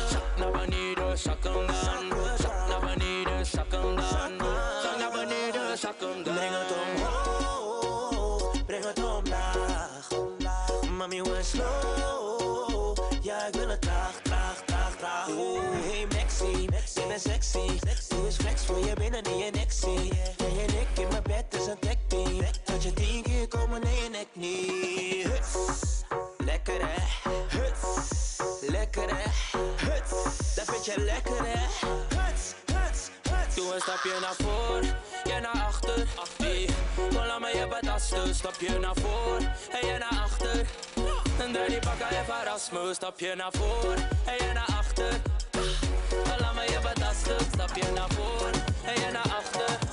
Zak 0.09 0.37
naar 0.37 0.51
beneden, 0.51 1.17
zak 1.17 1.43
hem 1.43 1.67
dan. 1.67 1.75
Zak 2.37 2.67
naar 2.67 2.79
beneden, 2.79 3.45
zak 3.45 3.71
hem 3.71 3.95
dan. 3.95 4.05
Zak 4.81 4.97
naar 4.97 5.11
beneden, 5.11 5.77
zak 5.77 5.99
hem 5.99 6.23
dan. 6.23 6.33
Breng 6.33 6.53
het 6.53 6.73
omhoog, 6.81 8.65
breng 8.65 8.85
het 8.85 9.03
omlaag. 9.03 10.07
Mami, 10.97 11.21
we 11.21 11.39
slow. 11.43 12.97
Ja, 13.21 13.47
ik 13.47 13.55
wil 13.55 13.69
het 13.69 13.81
traag, 13.81 14.19
traag, 14.21 14.61
traag, 14.65 14.95
traag. 14.97 15.27
Hey 15.27 16.07
Maxi, 16.13 16.63
ik 16.63 16.69
ben 17.07 17.19
sexy. 17.19 17.79
Doe 18.09 18.25
eens 18.25 18.35
flex 18.35 18.65
voor 18.65 18.85
je 18.85 18.93
binnen 18.93 19.23
in 19.23 19.37
je 19.37 19.51
nek 19.71 19.99
zie. 19.99 20.13
Jij 20.37 20.65
en 20.65 20.79
ik 20.79 20.99
in 20.99 21.07
mijn 21.07 21.23
bed 21.23 21.45
is 21.59 21.65
een 21.65 21.79
tech. 21.79 21.95
Dat 22.63 22.83
je 22.83 22.93
tien 22.93 23.23
keer 23.23 23.47
komen 23.47 23.83
in 23.83 24.03
je 24.03 24.09
nek 24.09 24.27
niet. 24.33 25.23
Huts, 25.23 25.55
lekker 26.37 26.79
hè. 26.79 27.29
Huts, 27.57 28.37
lekker 28.61 29.09
hè. 29.15 29.29
Huts, 29.85 30.55
dat 30.55 30.65
vind 30.65 30.85
je 30.85 31.01
lekker 31.01 31.45
hè. 31.45 31.87
Huts, 31.87 32.53
huts, 32.65 33.09
huts. 33.29 33.55
Doe 33.55 33.73
een 33.73 33.81
stapje 33.81 34.19
naar 34.21 34.35
voor, 34.37 34.81
je 35.33 35.39
naar 35.41 35.63
achter. 35.63 36.07
Hey, 36.37 36.69
kom 36.95 37.15
laat 37.15 37.39
me 37.39 37.47
je. 37.47 38.33
Stapje 38.33 38.79
naar 38.79 38.95
voor, 38.95 39.37
en 39.71 39.87
je 39.87 39.97
naar 39.97 40.19
achter. 40.23 40.65
En 41.39 41.51
draai 41.51 41.69
die 41.69 41.79
bakka 41.79 42.09
en 42.09 42.25
verras 42.25 42.69
me. 42.71 42.91
Stapje 42.93 43.35
naar 43.35 43.51
voor, 43.51 43.93
en 44.25 44.47
je 44.47 44.53
naar 44.53 44.69
achter. 44.77 45.21
Laat 46.39 46.53
me 46.53 46.61
je 46.61 46.79
betasten. 46.81 47.45
Stapje 47.53 47.91
naar 47.93 48.09
voor, 48.09 48.49
en 48.83 48.93
je 48.93 49.11
naar 49.11 49.29
achter. 49.37 49.90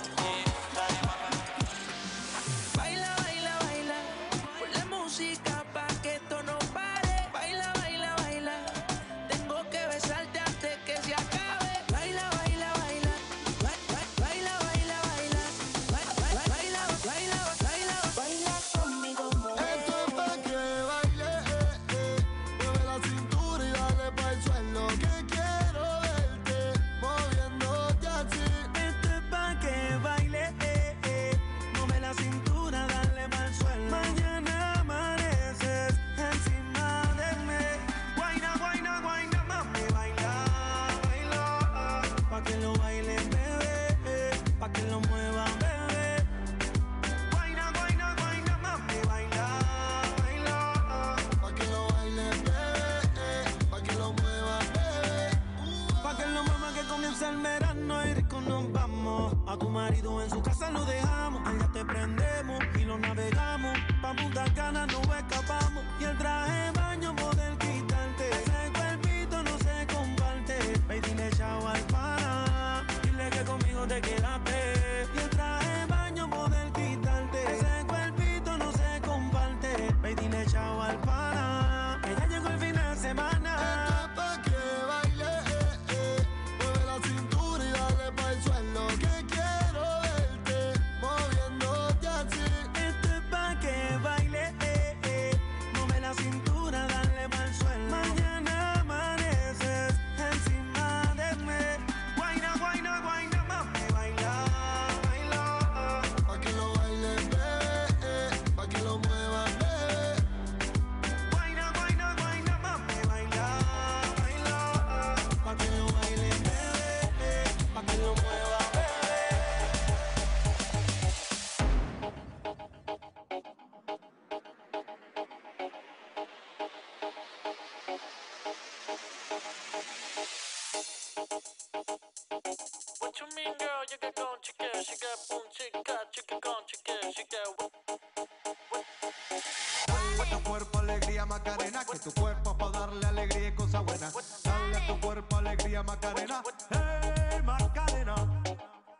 Alegría 145.78 145.82
Macarena, 145.82 146.42
hey 146.70 147.42
Macarena. 147.44 148.14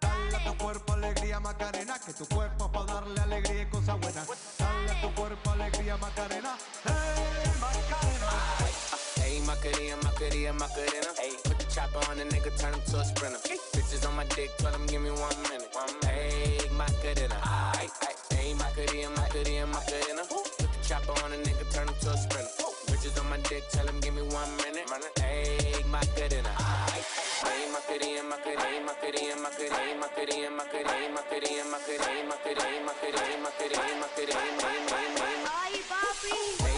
Dale 0.01 0.37
a 0.37 0.45
tu 0.45 0.59
cuerpo 0.59 0.93
alegría 0.93 1.41
Macarena, 1.41 1.99
que 1.99 2.13
tu 2.13 2.27
cuerpo 2.27 2.71
pa 2.71 2.85
darle 2.85 3.21
alegría 3.21 3.63
y 3.63 3.67
cosas 3.67 3.99
buenas. 4.01 4.27
Dale 4.59 4.91
a 4.91 5.01
tu 5.01 5.15
cuerpo 5.15 5.51
alegría 5.51 5.97
Macarena, 5.97 6.57
hey 6.85 7.53
Macarena. 7.61 8.29
Hey, 9.17 9.43
Macarena, 9.45 9.97
Macarena, 10.03 10.53
Macarena. 10.53 11.11
Hey, 11.19 11.33
put 11.45 11.59
the 11.59 11.65
chopper 11.65 12.01
on 12.11 12.17
the 12.17 12.25
nigga, 12.25 12.51
turn 12.59 12.73
him 12.73 12.81
to 12.87 12.99
a 12.99 13.05
sprinter. 13.05 13.39
Bitches 13.75 14.09
on 14.09 14.17
my 14.17 14.25
dick, 14.35 14.51
tell 14.57 14.73
him 14.73 14.87
give 14.87 15.03
me 15.03 15.11
one 15.11 15.37
minute. 15.43 15.69
Hey, 16.05 16.59
Macarena. 16.73 17.37
Ay, 17.43 17.89
ay, 18.03 18.15
hey, 18.31 18.55
Macarena, 18.55 19.11
Macarena, 19.17 19.67
Macarena. 19.67 20.23
Put 20.29 20.73
the 20.73 20.79
chopper 20.83 21.13
on 21.25 21.31
the 21.33 21.37
nigga, 21.39 21.71
turn 21.73 21.89
him 21.89 21.95
to 22.01 22.11
a 22.11 22.17
sprinter. 22.17 22.49
Bitches 22.89 23.21
on 23.21 23.29
my 23.29 23.37
dick, 23.49 23.69
tell 23.71 23.87
him 23.87 24.01
give 24.01 24.15
me 24.15 24.23
one 24.23 24.49
minute. 24.57 24.68
Macarena. 25.89 26.53
Ay, 26.93 27.03
hey, 27.45 27.65
Macarena, 27.73 28.23
Macarena, 28.23 28.81
Macarena, 28.85 29.37
Macarena, 29.37 29.95
Macarena, 29.97 30.51
Macarena, 30.51 31.09
Macarena, 31.09 31.65
Macarena, 31.65 32.25
Macarena, 32.29 32.85
Macarena, 32.85 33.95
Macarena, 33.97 34.51
Macarena, 34.61 35.51
Ay, 35.65 35.81
papi. 35.89 36.29
Hey, 36.29 36.57
Macarena, 36.61 36.78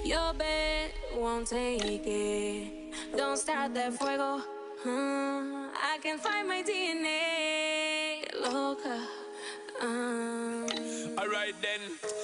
Your 0.06 0.34
bed 0.34 0.92
won't 1.16 1.48
take 1.48 2.06
it. 2.06 2.94
Don't 3.18 3.38
start 3.38 3.74
that 3.74 3.94
fuego. 3.94 4.42
Uh, 4.86 5.70
I 5.92 5.98
can 6.02 6.18
find 6.18 6.48
my 6.48 6.64
DNA. 6.64 8.24
Loca. 8.42 9.06
Um, 9.82 10.66
Alright 11.18 11.56
then, 11.62 11.80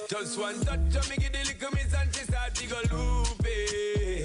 just 0.08 0.38
one 0.38 0.58
touch 0.60 0.96
of 0.96 1.10
me 1.10 1.16
give 1.16 1.32
the 1.32 1.38
little 1.38 1.70
miss 1.72 1.94
and 1.94 2.09
she 2.60 2.66
go 2.66 2.76
loopy. 2.92 4.24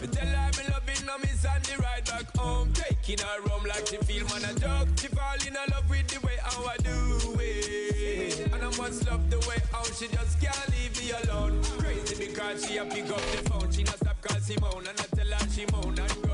Me 0.00 0.06
tell 0.06 0.26
her 0.26 0.50
me 0.56 0.62
loving 0.70 1.06
her 1.06 1.18
miss 1.18 1.44
and 1.44 1.64
the 1.64 1.82
ride 1.82 2.04
back 2.04 2.36
home, 2.36 2.72
taking 2.72 3.18
her 3.18 3.48
home 3.48 3.64
like 3.64 3.86
she 3.88 3.96
feel 3.96 4.24
man 4.28 4.44
a 4.44 4.54
joke. 4.58 4.88
She 4.96 5.08
fall 5.08 5.34
in 5.46 5.54
love 5.54 5.90
with 5.90 6.06
the 6.08 6.24
way 6.24 6.36
how 6.42 6.64
I 6.64 6.76
do 6.78 7.36
it, 7.40 8.52
and 8.52 8.62
I 8.62 8.70
must 8.76 9.06
love 9.06 9.28
the 9.30 9.38
way 9.48 9.60
how 9.72 9.82
she 9.84 10.06
just 10.08 10.40
can't 10.40 10.68
leave 10.70 10.94
me 11.00 11.10
alone. 11.22 11.60
Crazy 11.78 12.26
because 12.26 12.64
she 12.66 12.76
a 12.76 12.84
pick 12.84 13.10
up 13.10 13.20
the 13.32 13.50
phone, 13.50 13.72
she 13.72 13.82
not 13.82 13.96
stop 13.96 14.20
call 14.22 14.40
Simone, 14.40 14.86
and 14.86 15.00
I 15.00 15.06
tell 15.16 15.26
her 15.26 15.48
she 15.50 15.66
moan 15.72 15.98
and 15.98 16.25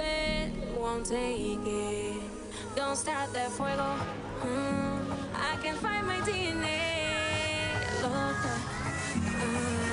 bed 0.00 0.52
won't 0.78 1.06
take 1.06 1.66
it. 1.66 2.22
Don't 2.74 2.96
start 2.96 3.32
that 3.34 3.50
fuego. 3.52 3.88
Mm, 4.42 5.00
I 5.34 5.56
can 5.62 5.76
find 5.76 6.06
my 6.06 6.20
DNA. 6.28 6.80
Loca. 8.02 8.54
Um, 9.42 9.89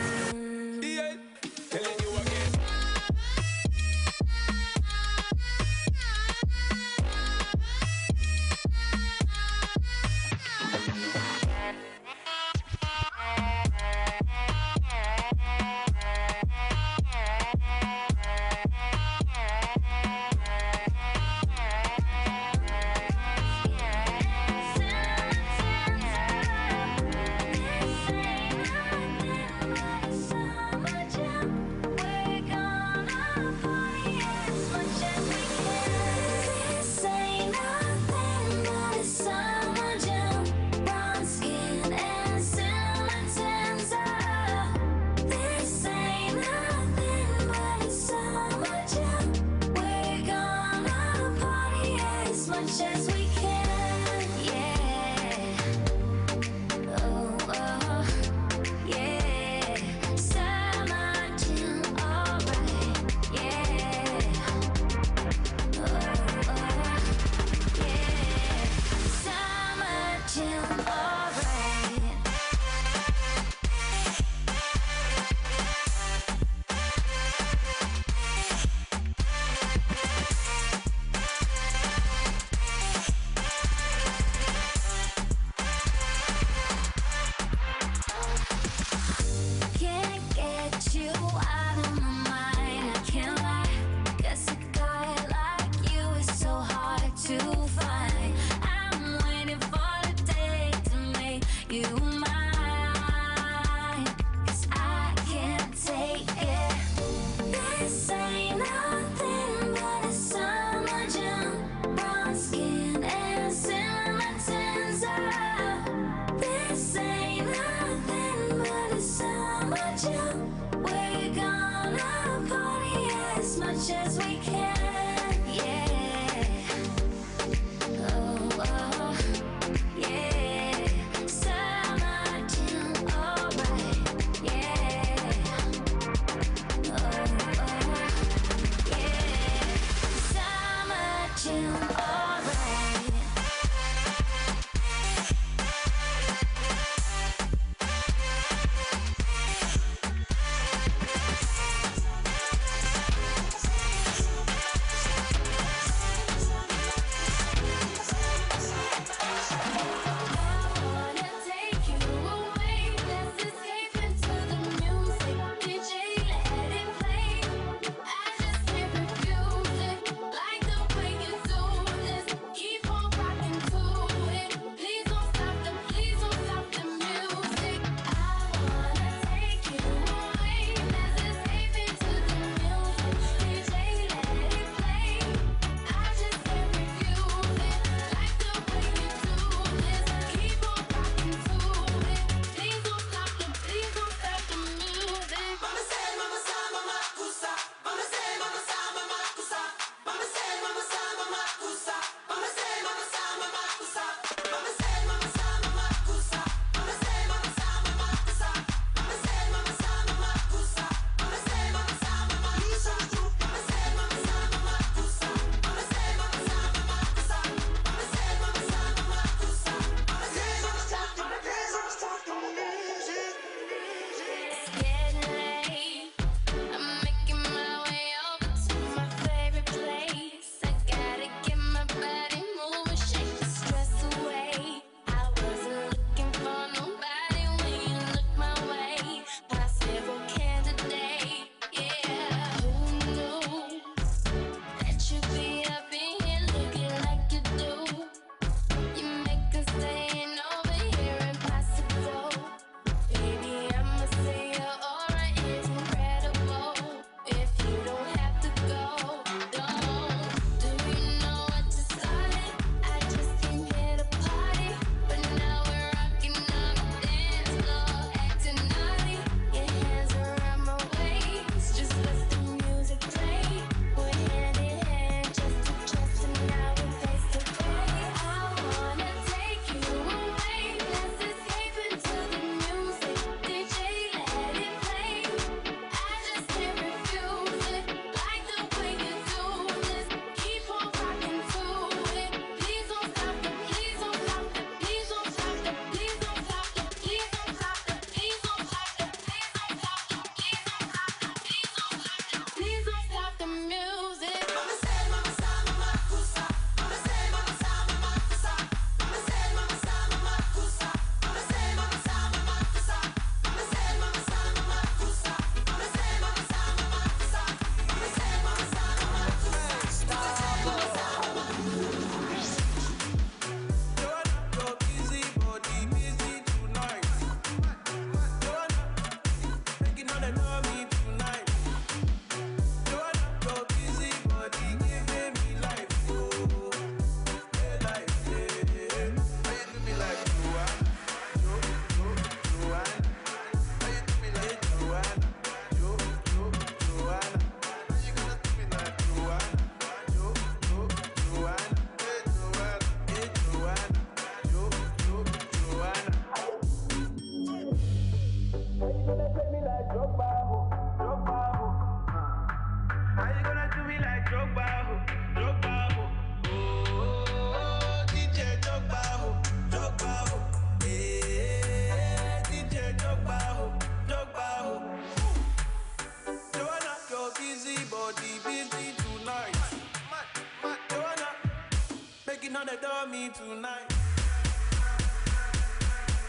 tonight. 383.33 383.89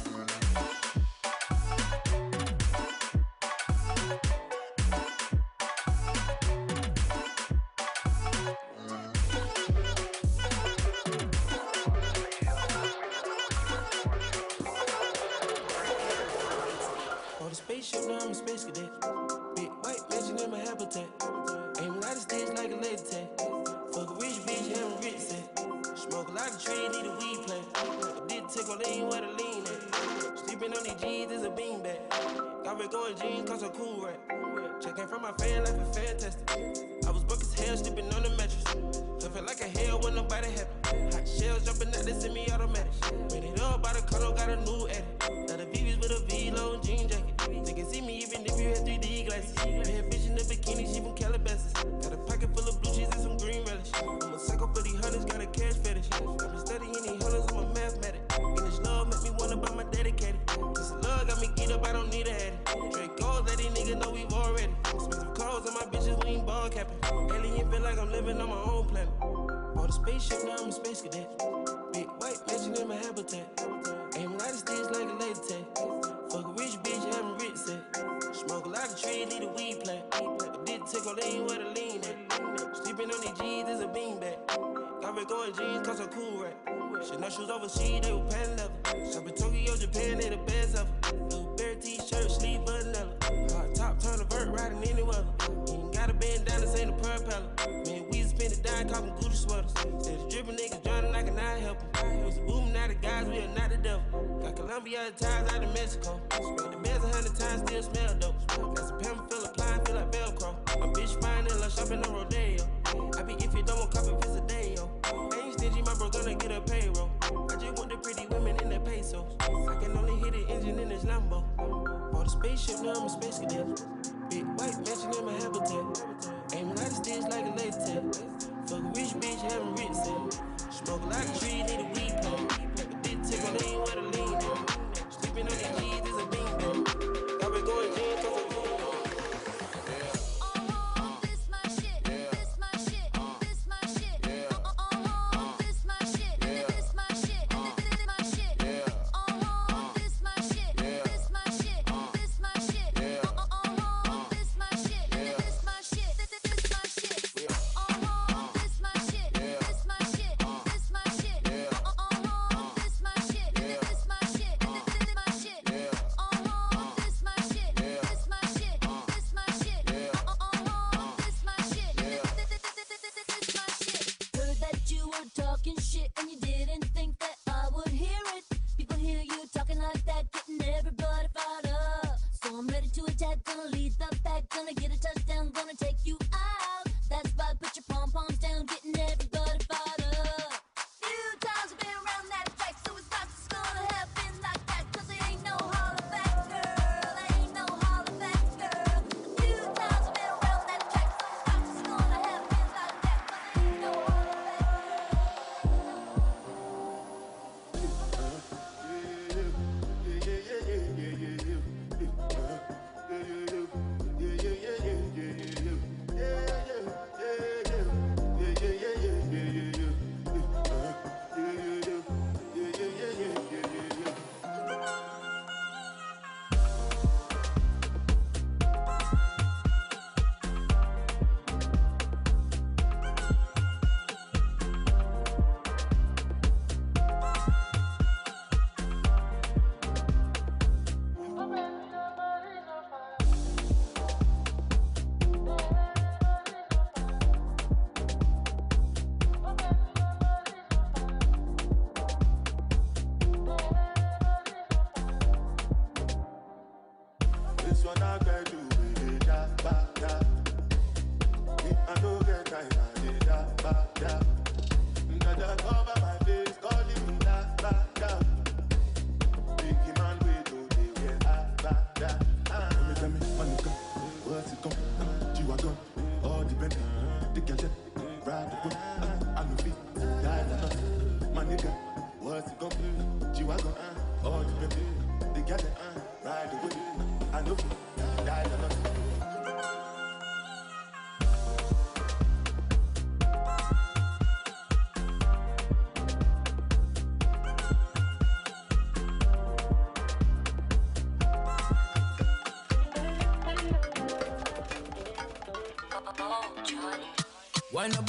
be 104.87 104.97
out 104.97 105.17
ties 105.17 105.53
out 105.53 105.65
of 105.65 105.75
Mexico. 105.75 106.76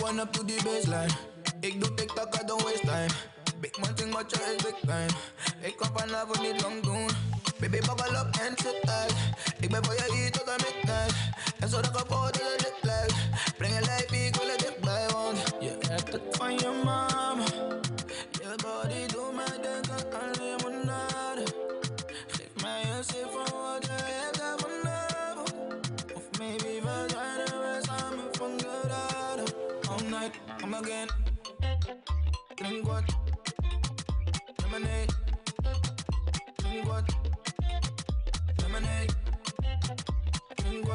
Up, 0.08 0.18
up 0.20 0.32
to 0.32 0.44
the 0.44 0.54
baseline. 0.54 1.27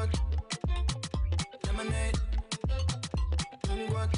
What? 0.03 0.18
Lemonade. 1.66 2.18
What? 3.92 4.11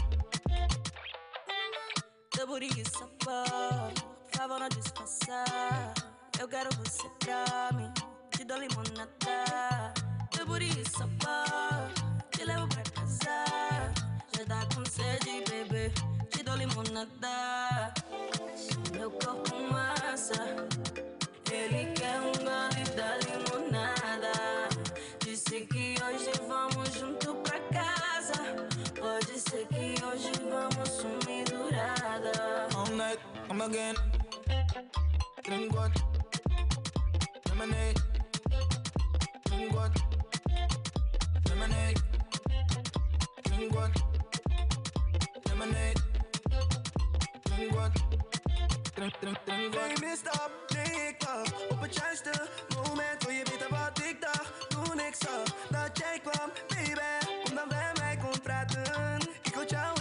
Teu 2.30 2.46
booty 2.46 2.84
sabor, 2.88 3.92
por 4.30 4.38
favor 4.38 4.60
não 4.60 4.68
disfarçar. 4.70 5.92
Eu 6.40 6.48
quero 6.48 6.70
você 6.76 7.06
pra 7.18 7.70
mim, 7.76 7.92
te 8.30 8.44
dou 8.44 8.56
limonada. 8.56 9.92
Teu 10.30 10.46
booty 10.46 10.72
sabor, 10.88 11.92
te 12.30 12.44
levo 12.46 12.66
pra 12.68 12.82
casa. 12.94 13.44
Já 14.34 14.44
tá 14.46 14.66
com 14.74 14.86
sede, 14.86 15.44
bebê, 15.50 15.92
te 16.30 16.42
dou 16.42 16.56
limonada. 16.56 17.92
Meu 18.96 19.10
corpo 19.10 19.54
massa, 19.70 20.66
ele 21.52 21.92
quer 21.92 22.20
um 22.20 22.32
gole 22.42 22.84
da 22.96 23.16
limonada. 23.18 23.43
Hoje 30.14 30.30
vamos 30.50 30.88
sumir 30.88 31.44
durada. 31.44 32.68
All 32.76 32.90
night, 32.96 33.18
come 33.48 33.62
again. 33.62 33.94
Drink 35.42 35.72
what? 35.74 35.90
Lemonade. 37.48 38.00
Drink 39.44 39.72
what? 39.74 39.92
Lemonade. 41.48 42.00
Drink 43.42 43.74
what? 43.74 43.90
Lemonade. 45.48 46.00
Drink 47.44 47.74
what? 47.74 47.92
Drink, 48.94 49.14
drink, 49.20 49.38
drink 49.46 49.74
what? 49.74 50.00
Baby, 50.00 50.16
stop, 50.16 50.50
drink 50.68 51.22
up. 51.22 51.70
Op 51.70 51.80
het 51.80 51.94
juiste 51.94 52.32
moment 52.76 53.24
wil 53.24 53.34
je 53.34 53.44
weten 53.50 53.70
wat 53.70 53.98
ik 53.98 54.20
dacht 54.20 54.70
toen 54.70 55.00
ik 55.00 55.14
zag 55.18 55.42
dat 55.70 55.98
jij 55.98 56.20
kwam, 56.22 56.50
baby. 56.68 57.44
Kom 57.44 57.54
dan 57.54 57.68
bij 57.68 57.92
mij, 57.98 58.16
kom 58.16 58.40
praten. 58.42 59.20
Ik 59.42 59.54
houd 59.54 59.70
jou 59.70 59.93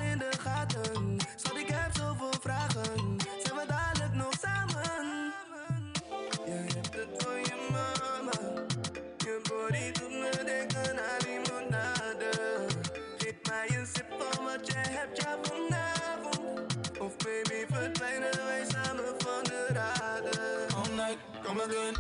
again. 21.66 21.96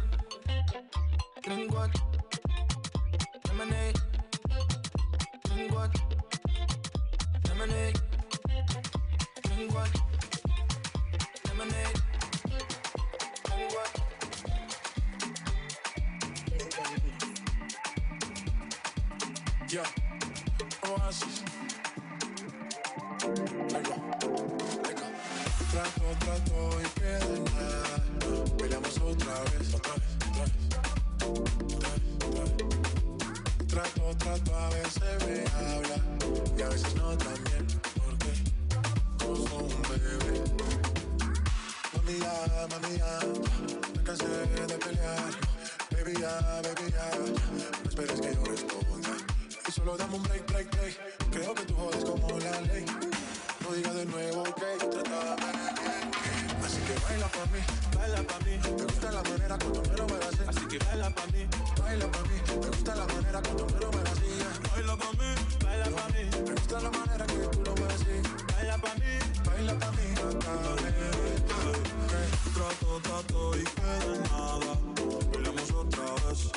Drink 1.41 1.74
what? 1.74 1.91
Lemonade. 3.47 3.99
Drink 5.45 5.74
what? 5.74 5.91
Lemonade. 7.47 7.99
Drink 9.43 9.74
what? 9.74 9.91
Lemonade. 11.47 12.01
Drink 13.45 13.72
what? 13.76 13.91
Yeah, 19.70 19.88
Oasis. 20.89 21.43
Trato, 25.72 26.07
trato 26.20 26.82
y 26.82 26.99
queda 26.99 27.28
nada. 27.55 28.03
Otra 29.02 29.34
vez, 29.44 29.74
otra 29.74 29.94
otra 31.26 31.89
vez. 31.89 32.54
Trato, 33.68 34.16
trato, 34.18 34.56
a 34.56 34.70
veces 34.70 35.26
me 35.26 35.44
habla 35.52 35.98
y 36.58 36.62
a 36.62 36.70
veces 36.70 36.96
no 36.96 37.18
también. 37.18 37.68
Porque 37.96 38.32
como 39.18 39.58
un 39.66 39.82
bebé. 39.84 40.44
Mami, 41.94 42.20
ya, 42.20 42.68
mami, 42.70 42.98
ya. 42.98 43.20
Me 43.96 44.04
cansé 44.04 44.28
de 44.28 44.78
pelear. 44.78 45.34
Baby, 45.91 46.14
ya, 46.22 46.62
baby. 46.62 46.94
No 47.84 47.89
esperes 47.89 48.22
que 48.22 48.36
yo 48.36 48.44
responda. 48.46 49.18
Y 49.68 49.72
solo 49.72 49.98
dame 49.98 50.16
un 50.16 50.24
break, 50.24 50.46
break, 50.52 50.72
break. 50.72 50.96
Creo 51.32 51.54
que 51.56 51.66
tú 51.66 51.76
jodes 51.76 52.06
como 52.06 52.39
la 52.39 52.62
ley. 52.62 52.86
No 53.62 53.74
digas 53.76 53.96
de 53.96 54.06
nuevo 54.06 54.44
que 54.44 54.86
trátame 54.86 55.74
bien. 55.82 56.43
Que 56.84 56.99
baila 56.99 57.27
pa' 57.27 57.45
mí, 57.53 57.59
baila 57.95 58.23
pa' 58.27 58.39
mí. 58.45 58.59
Me 58.63 58.84
gusta 58.84 59.11
la 59.11 59.23
manera 59.23 59.57
cuando 59.57 59.81
me 59.84 59.95
lo 59.95 60.07
muevas 60.07 60.27
así. 60.27 60.43
Así 60.47 60.65
que 60.67 60.77
baila 60.86 61.09
pa' 61.15 61.27
mí, 61.27 61.47
baila 61.79 62.11
pa' 62.11 62.23
mí. 62.23 62.36
Me 62.47 62.67
gusta 62.67 62.95
la 62.95 63.05
manera 63.07 63.41
cuando 63.41 63.65
me 63.67 63.79
lo 63.79 63.91
muevas 63.91 64.11
así. 64.11 64.29
Baila 64.69 64.95
pa' 64.97 65.11
mí, 65.13 65.29
baila 65.63 65.86
pa' 65.95 66.07
mí. 66.09 66.23
Me 66.43 66.51
gusta 66.51 66.81
la 66.81 66.91
manera 66.91 67.25
que 67.25 67.47
tú 67.53 67.61
lo 67.63 67.75
mueves 67.75 67.95
así. 67.95 68.15
Baila 68.53 68.77
pa' 68.77 68.95
mí, 68.95 69.11
baila 69.45 69.79
pa' 69.79 69.91
mí. 69.91 70.13
Trato, 72.53 72.99
trato 73.01 73.57
y 73.57 73.63
queda 73.63 74.15
nada. 74.29 74.73
Bailamos 75.31 75.71
otra 75.71 76.05
vez. 76.27 76.51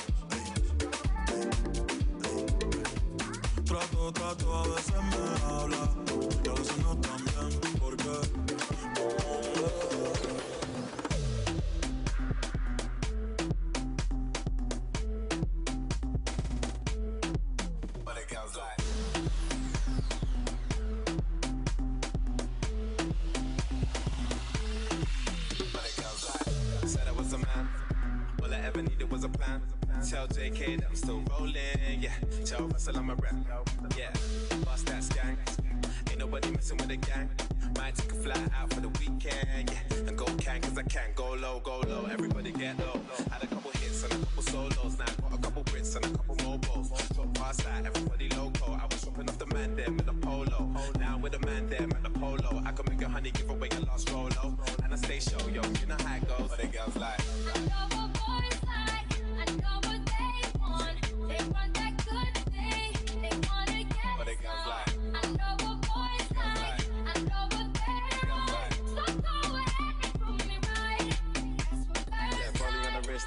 Trato, 3.64 4.12
trato, 4.12 4.54
a 4.54 4.62
veces 4.74 5.02
me 5.10 5.18
habla 5.46 5.82
y 6.44 6.48
a 6.48 6.52
veces 6.52 6.78
no 6.78 6.96
también. 6.96 7.25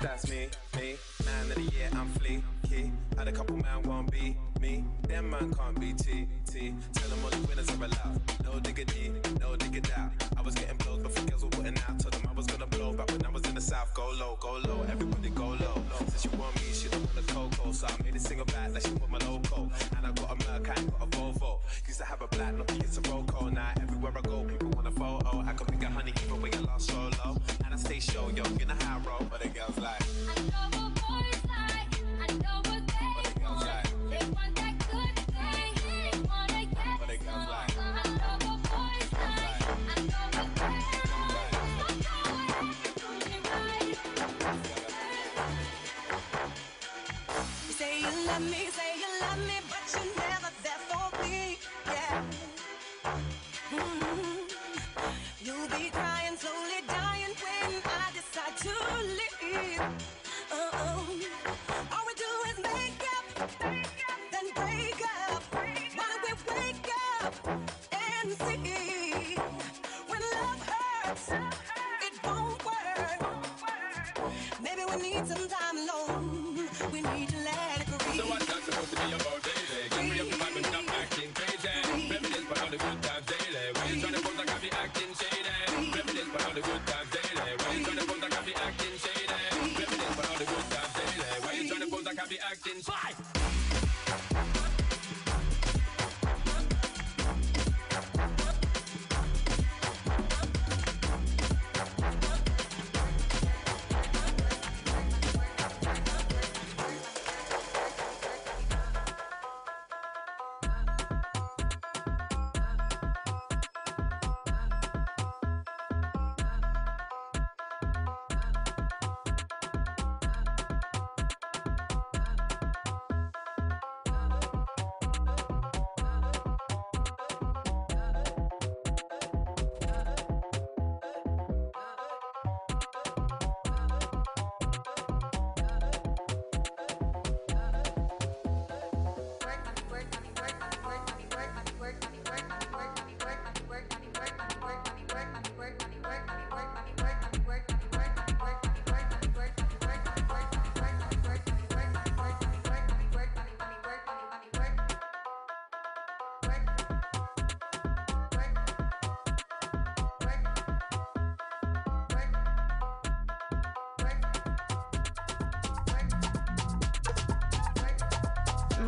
That's 0.01 0.29
me, 0.29 0.47
me. 0.77 0.95
Man 1.25 1.45
of 1.47 1.55
the 1.55 1.61
year, 1.61 1.89
I'm 1.93 2.07
fleeky. 2.09 2.91
Had 3.17 3.27
a 3.27 3.31
couple 3.31 3.57
man 3.57 3.83
won't 3.83 4.11
be 4.11 4.37
me. 4.61 4.83
Them 5.07 5.29
man 5.29 5.53
can't 5.53 5.79
be 5.79 5.93
T, 5.93 6.27
T. 6.49 6.73
Tell 6.93 7.09
them 7.09 7.19
all 7.23 7.29
the 7.29 7.47
winners 7.47 7.69
are 7.69 7.83
allowed. 7.83 8.21
No 8.43 8.59
diggity, 8.59 9.11
no 9.39 9.55
diggity. 9.55 9.91
I 10.37 10.41
was 10.41 10.55
getting 10.55 10.77
blows 10.77 11.03
before 11.03 11.25
girls 11.25 11.43
were 11.43 11.49
putting 11.49 11.77
out. 11.77 11.99
Told 11.99 12.13
them 12.13 12.29
I 12.29 12.33
was 12.33 12.45
gonna 12.47 12.67
blow 12.67 12.93
back 12.93 13.11
when 13.11 13.25
I 13.25 13.29
was 13.29 13.43
in 13.43 13.55
the 13.55 13.61
south. 13.61 13.93
Go 13.93 14.09
low, 14.19 14.37
go 14.39 14.59
low, 14.67 14.85
everybody 14.89 15.29
go 15.29 15.47
low. 15.47 15.81
Since 16.07 16.25
you 16.25 16.31
want 16.39 16.55
me, 16.55 16.73
she 16.73 16.87
don't 16.89 17.03
want 17.05 17.29
a 17.29 17.33
cocoa. 17.33 17.71
So 17.71 17.87
I 17.87 18.03
made 18.03 18.15
a 18.15 18.19
single 18.19 18.45
back 18.45 18.71
that 18.71 18.83
she 18.83 18.93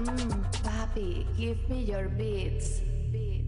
Mmm, 0.02 0.42
papi, 0.64 1.26
give 1.38 1.60
me 1.70 1.86
your 1.86 2.10
beats. 2.10 2.82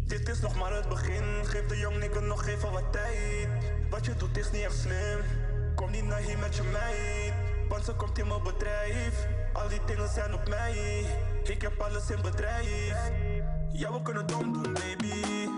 Dit 0.08 0.30
is 0.30 0.40
nog 0.40 0.56
maar 0.56 0.74
het 0.74 0.90
begin, 0.90 1.24
geef 1.44 1.66
de 1.66 1.78
jong 1.78 2.00
nigger 2.00 2.24
nog 2.24 2.46
even 2.46 2.72
wat 2.72 2.92
tijd. 2.92 3.48
Wat 3.90 4.06
je 4.06 4.16
doet 4.16 4.38
is 4.38 4.52
niet 4.52 4.62
echt 4.62 4.78
slim, 4.78 5.20
kom 5.76 5.92
niet 5.92 6.06
naar 6.06 6.20
hier 6.20 6.38
met 6.38 6.56
je 6.56 6.64
meid. 6.64 7.34
Want 7.70 7.86
ze 7.86 7.94
komt 7.94 8.18
in 8.18 8.28
mijn 8.28 8.44
bedrijf, 8.44 9.28
al 9.54 9.68
die 9.68 9.80
dingen 9.86 10.10
zijn 10.10 10.34
op 10.34 10.50
mij. 10.50 11.06
Ik 11.44 11.62
heb 11.62 11.80
alles 11.80 12.10
in 12.10 12.22
bedrijf, 12.22 13.12
ja 13.72 13.94
we 13.94 14.02
kunnen 14.02 14.28
dom 14.28 14.54
doen 14.54 14.74
baby. 14.74 15.50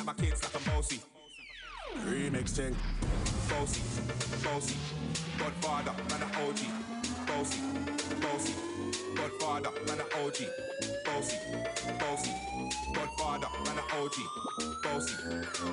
At 0.00 0.06
my 0.06 0.14
kids 0.14 0.42
like 0.42 0.56
I'm 0.56 0.74
bossy. 0.74 1.00
Remix 2.06 2.50
thing. 2.50 2.74
Bossy, 3.48 3.82
bossy, 4.42 4.76
Godfather, 5.38 5.92
man 6.08 6.22
a 6.22 6.28
OG. 6.40 6.60
Bossy, 7.26 7.60
bossy, 8.22 8.54
Godfather, 9.14 9.70
man 9.86 10.00
a 10.00 10.04
OG. 10.24 10.38
Bossy, 11.04 11.36
bossy, 12.00 12.32
Godfather, 12.94 13.48
man 13.64 13.78
a 13.78 13.96
OG. 14.00 14.16
Bossy, 14.82 15.14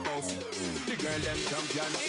bossy. 0.04 0.38
The 0.86 0.96
girl 1.02 1.20
them 1.20 1.38
champion. 1.48 2.07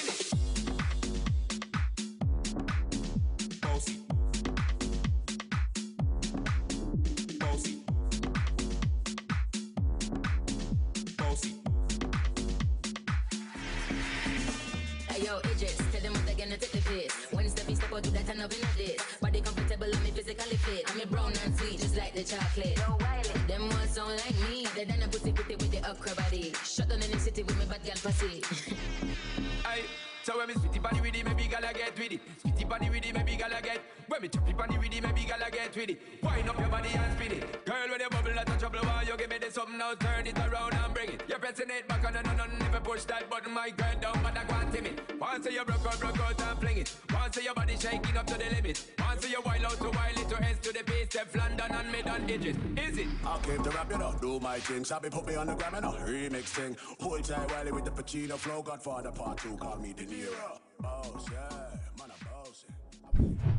with 35.78 35.90
it. 35.90 36.00
Wind 36.22 36.48
up 36.48 36.58
your 36.58 36.68
body 36.68 36.88
and 36.92 37.12
spin 37.16 37.32
it. 37.38 37.64
Girl, 37.64 37.88
when 37.88 38.00
you 38.00 38.08
bubble, 38.10 38.32
that's 38.34 38.52
a 38.52 38.58
trouble. 38.58 38.80
Why 38.80 39.04
you 39.06 39.16
give 39.16 39.30
me 39.30 39.38
this 39.38 39.54
something 39.54 39.78
now? 39.78 39.94
Turn 39.94 40.26
it 40.26 40.38
around 40.38 40.74
and 40.74 40.92
bring 40.92 41.10
it. 41.10 41.22
You're 41.28 41.38
pressing 41.38 41.70
it 41.70 41.86
back 41.86 42.04
on 42.04 42.16
and 42.16 42.26
on 42.26 42.40
and 42.40 42.58
never 42.58 42.80
push 42.80 43.04
that 43.04 43.30
button, 43.30 43.54
my 43.54 43.70
girl. 43.70 43.94
Don't 44.00 44.22
bother 44.22 44.44
going 44.48 44.72
timid. 44.72 45.00
Once 45.20 45.46
you 45.46 45.64
broke 45.64 45.86
out, 45.86 46.00
broke 46.00 46.20
out 46.20 46.42
and 46.42 46.58
fling 46.58 46.78
it. 46.78 46.96
Once 47.14 47.36
your 47.42 47.54
body 47.54 47.76
shaking 47.76 48.16
up 48.16 48.26
to 48.26 48.34
the 48.34 48.54
limit. 48.54 48.84
Once 48.98 49.30
you 49.30 49.40
wild 49.46 49.64
out 49.64 49.78
to 49.78 49.90
wild 49.90 50.18
it 50.18 50.28
to 50.28 50.42
S 50.42 50.58
to 50.62 50.72
the 50.72 50.82
base, 50.84 51.06
step 51.10 51.34
London 51.36 51.70
and 51.70 51.92
mid 51.92 52.06
on 52.08 52.26
digits. 52.26 52.58
Is 52.76 52.98
it? 52.98 53.06
I 53.24 53.38
came 53.38 53.62
to 53.62 53.70
rap, 53.70 53.90
you 53.90 53.98
know, 53.98 54.14
do 54.20 54.40
my 54.40 54.58
thing. 54.58 54.84
Sabi 54.84 55.10
put 55.10 55.26
me 55.26 55.36
on 55.36 55.46
the 55.46 55.54
gram 55.54 55.74
and 55.74 55.86
a 55.86 55.90
remix 55.90 56.46
thing. 56.58 56.76
Hold 56.98 57.24
tight 57.24 57.50
Wiley 57.52 57.72
with 57.72 57.84
the 57.84 57.90
Pacino 57.92 58.36
flow. 58.36 58.62
Godfather 58.62 59.12
part 59.12 59.38
two, 59.38 59.56
call 59.56 59.76
me 59.76 59.92
De 59.92 60.04
Niro. 60.04 60.58
Oh, 60.84 61.26
yeah, 61.32 61.78
man, 61.98 62.10
I'm 62.10 62.26
bossing. 62.26 63.57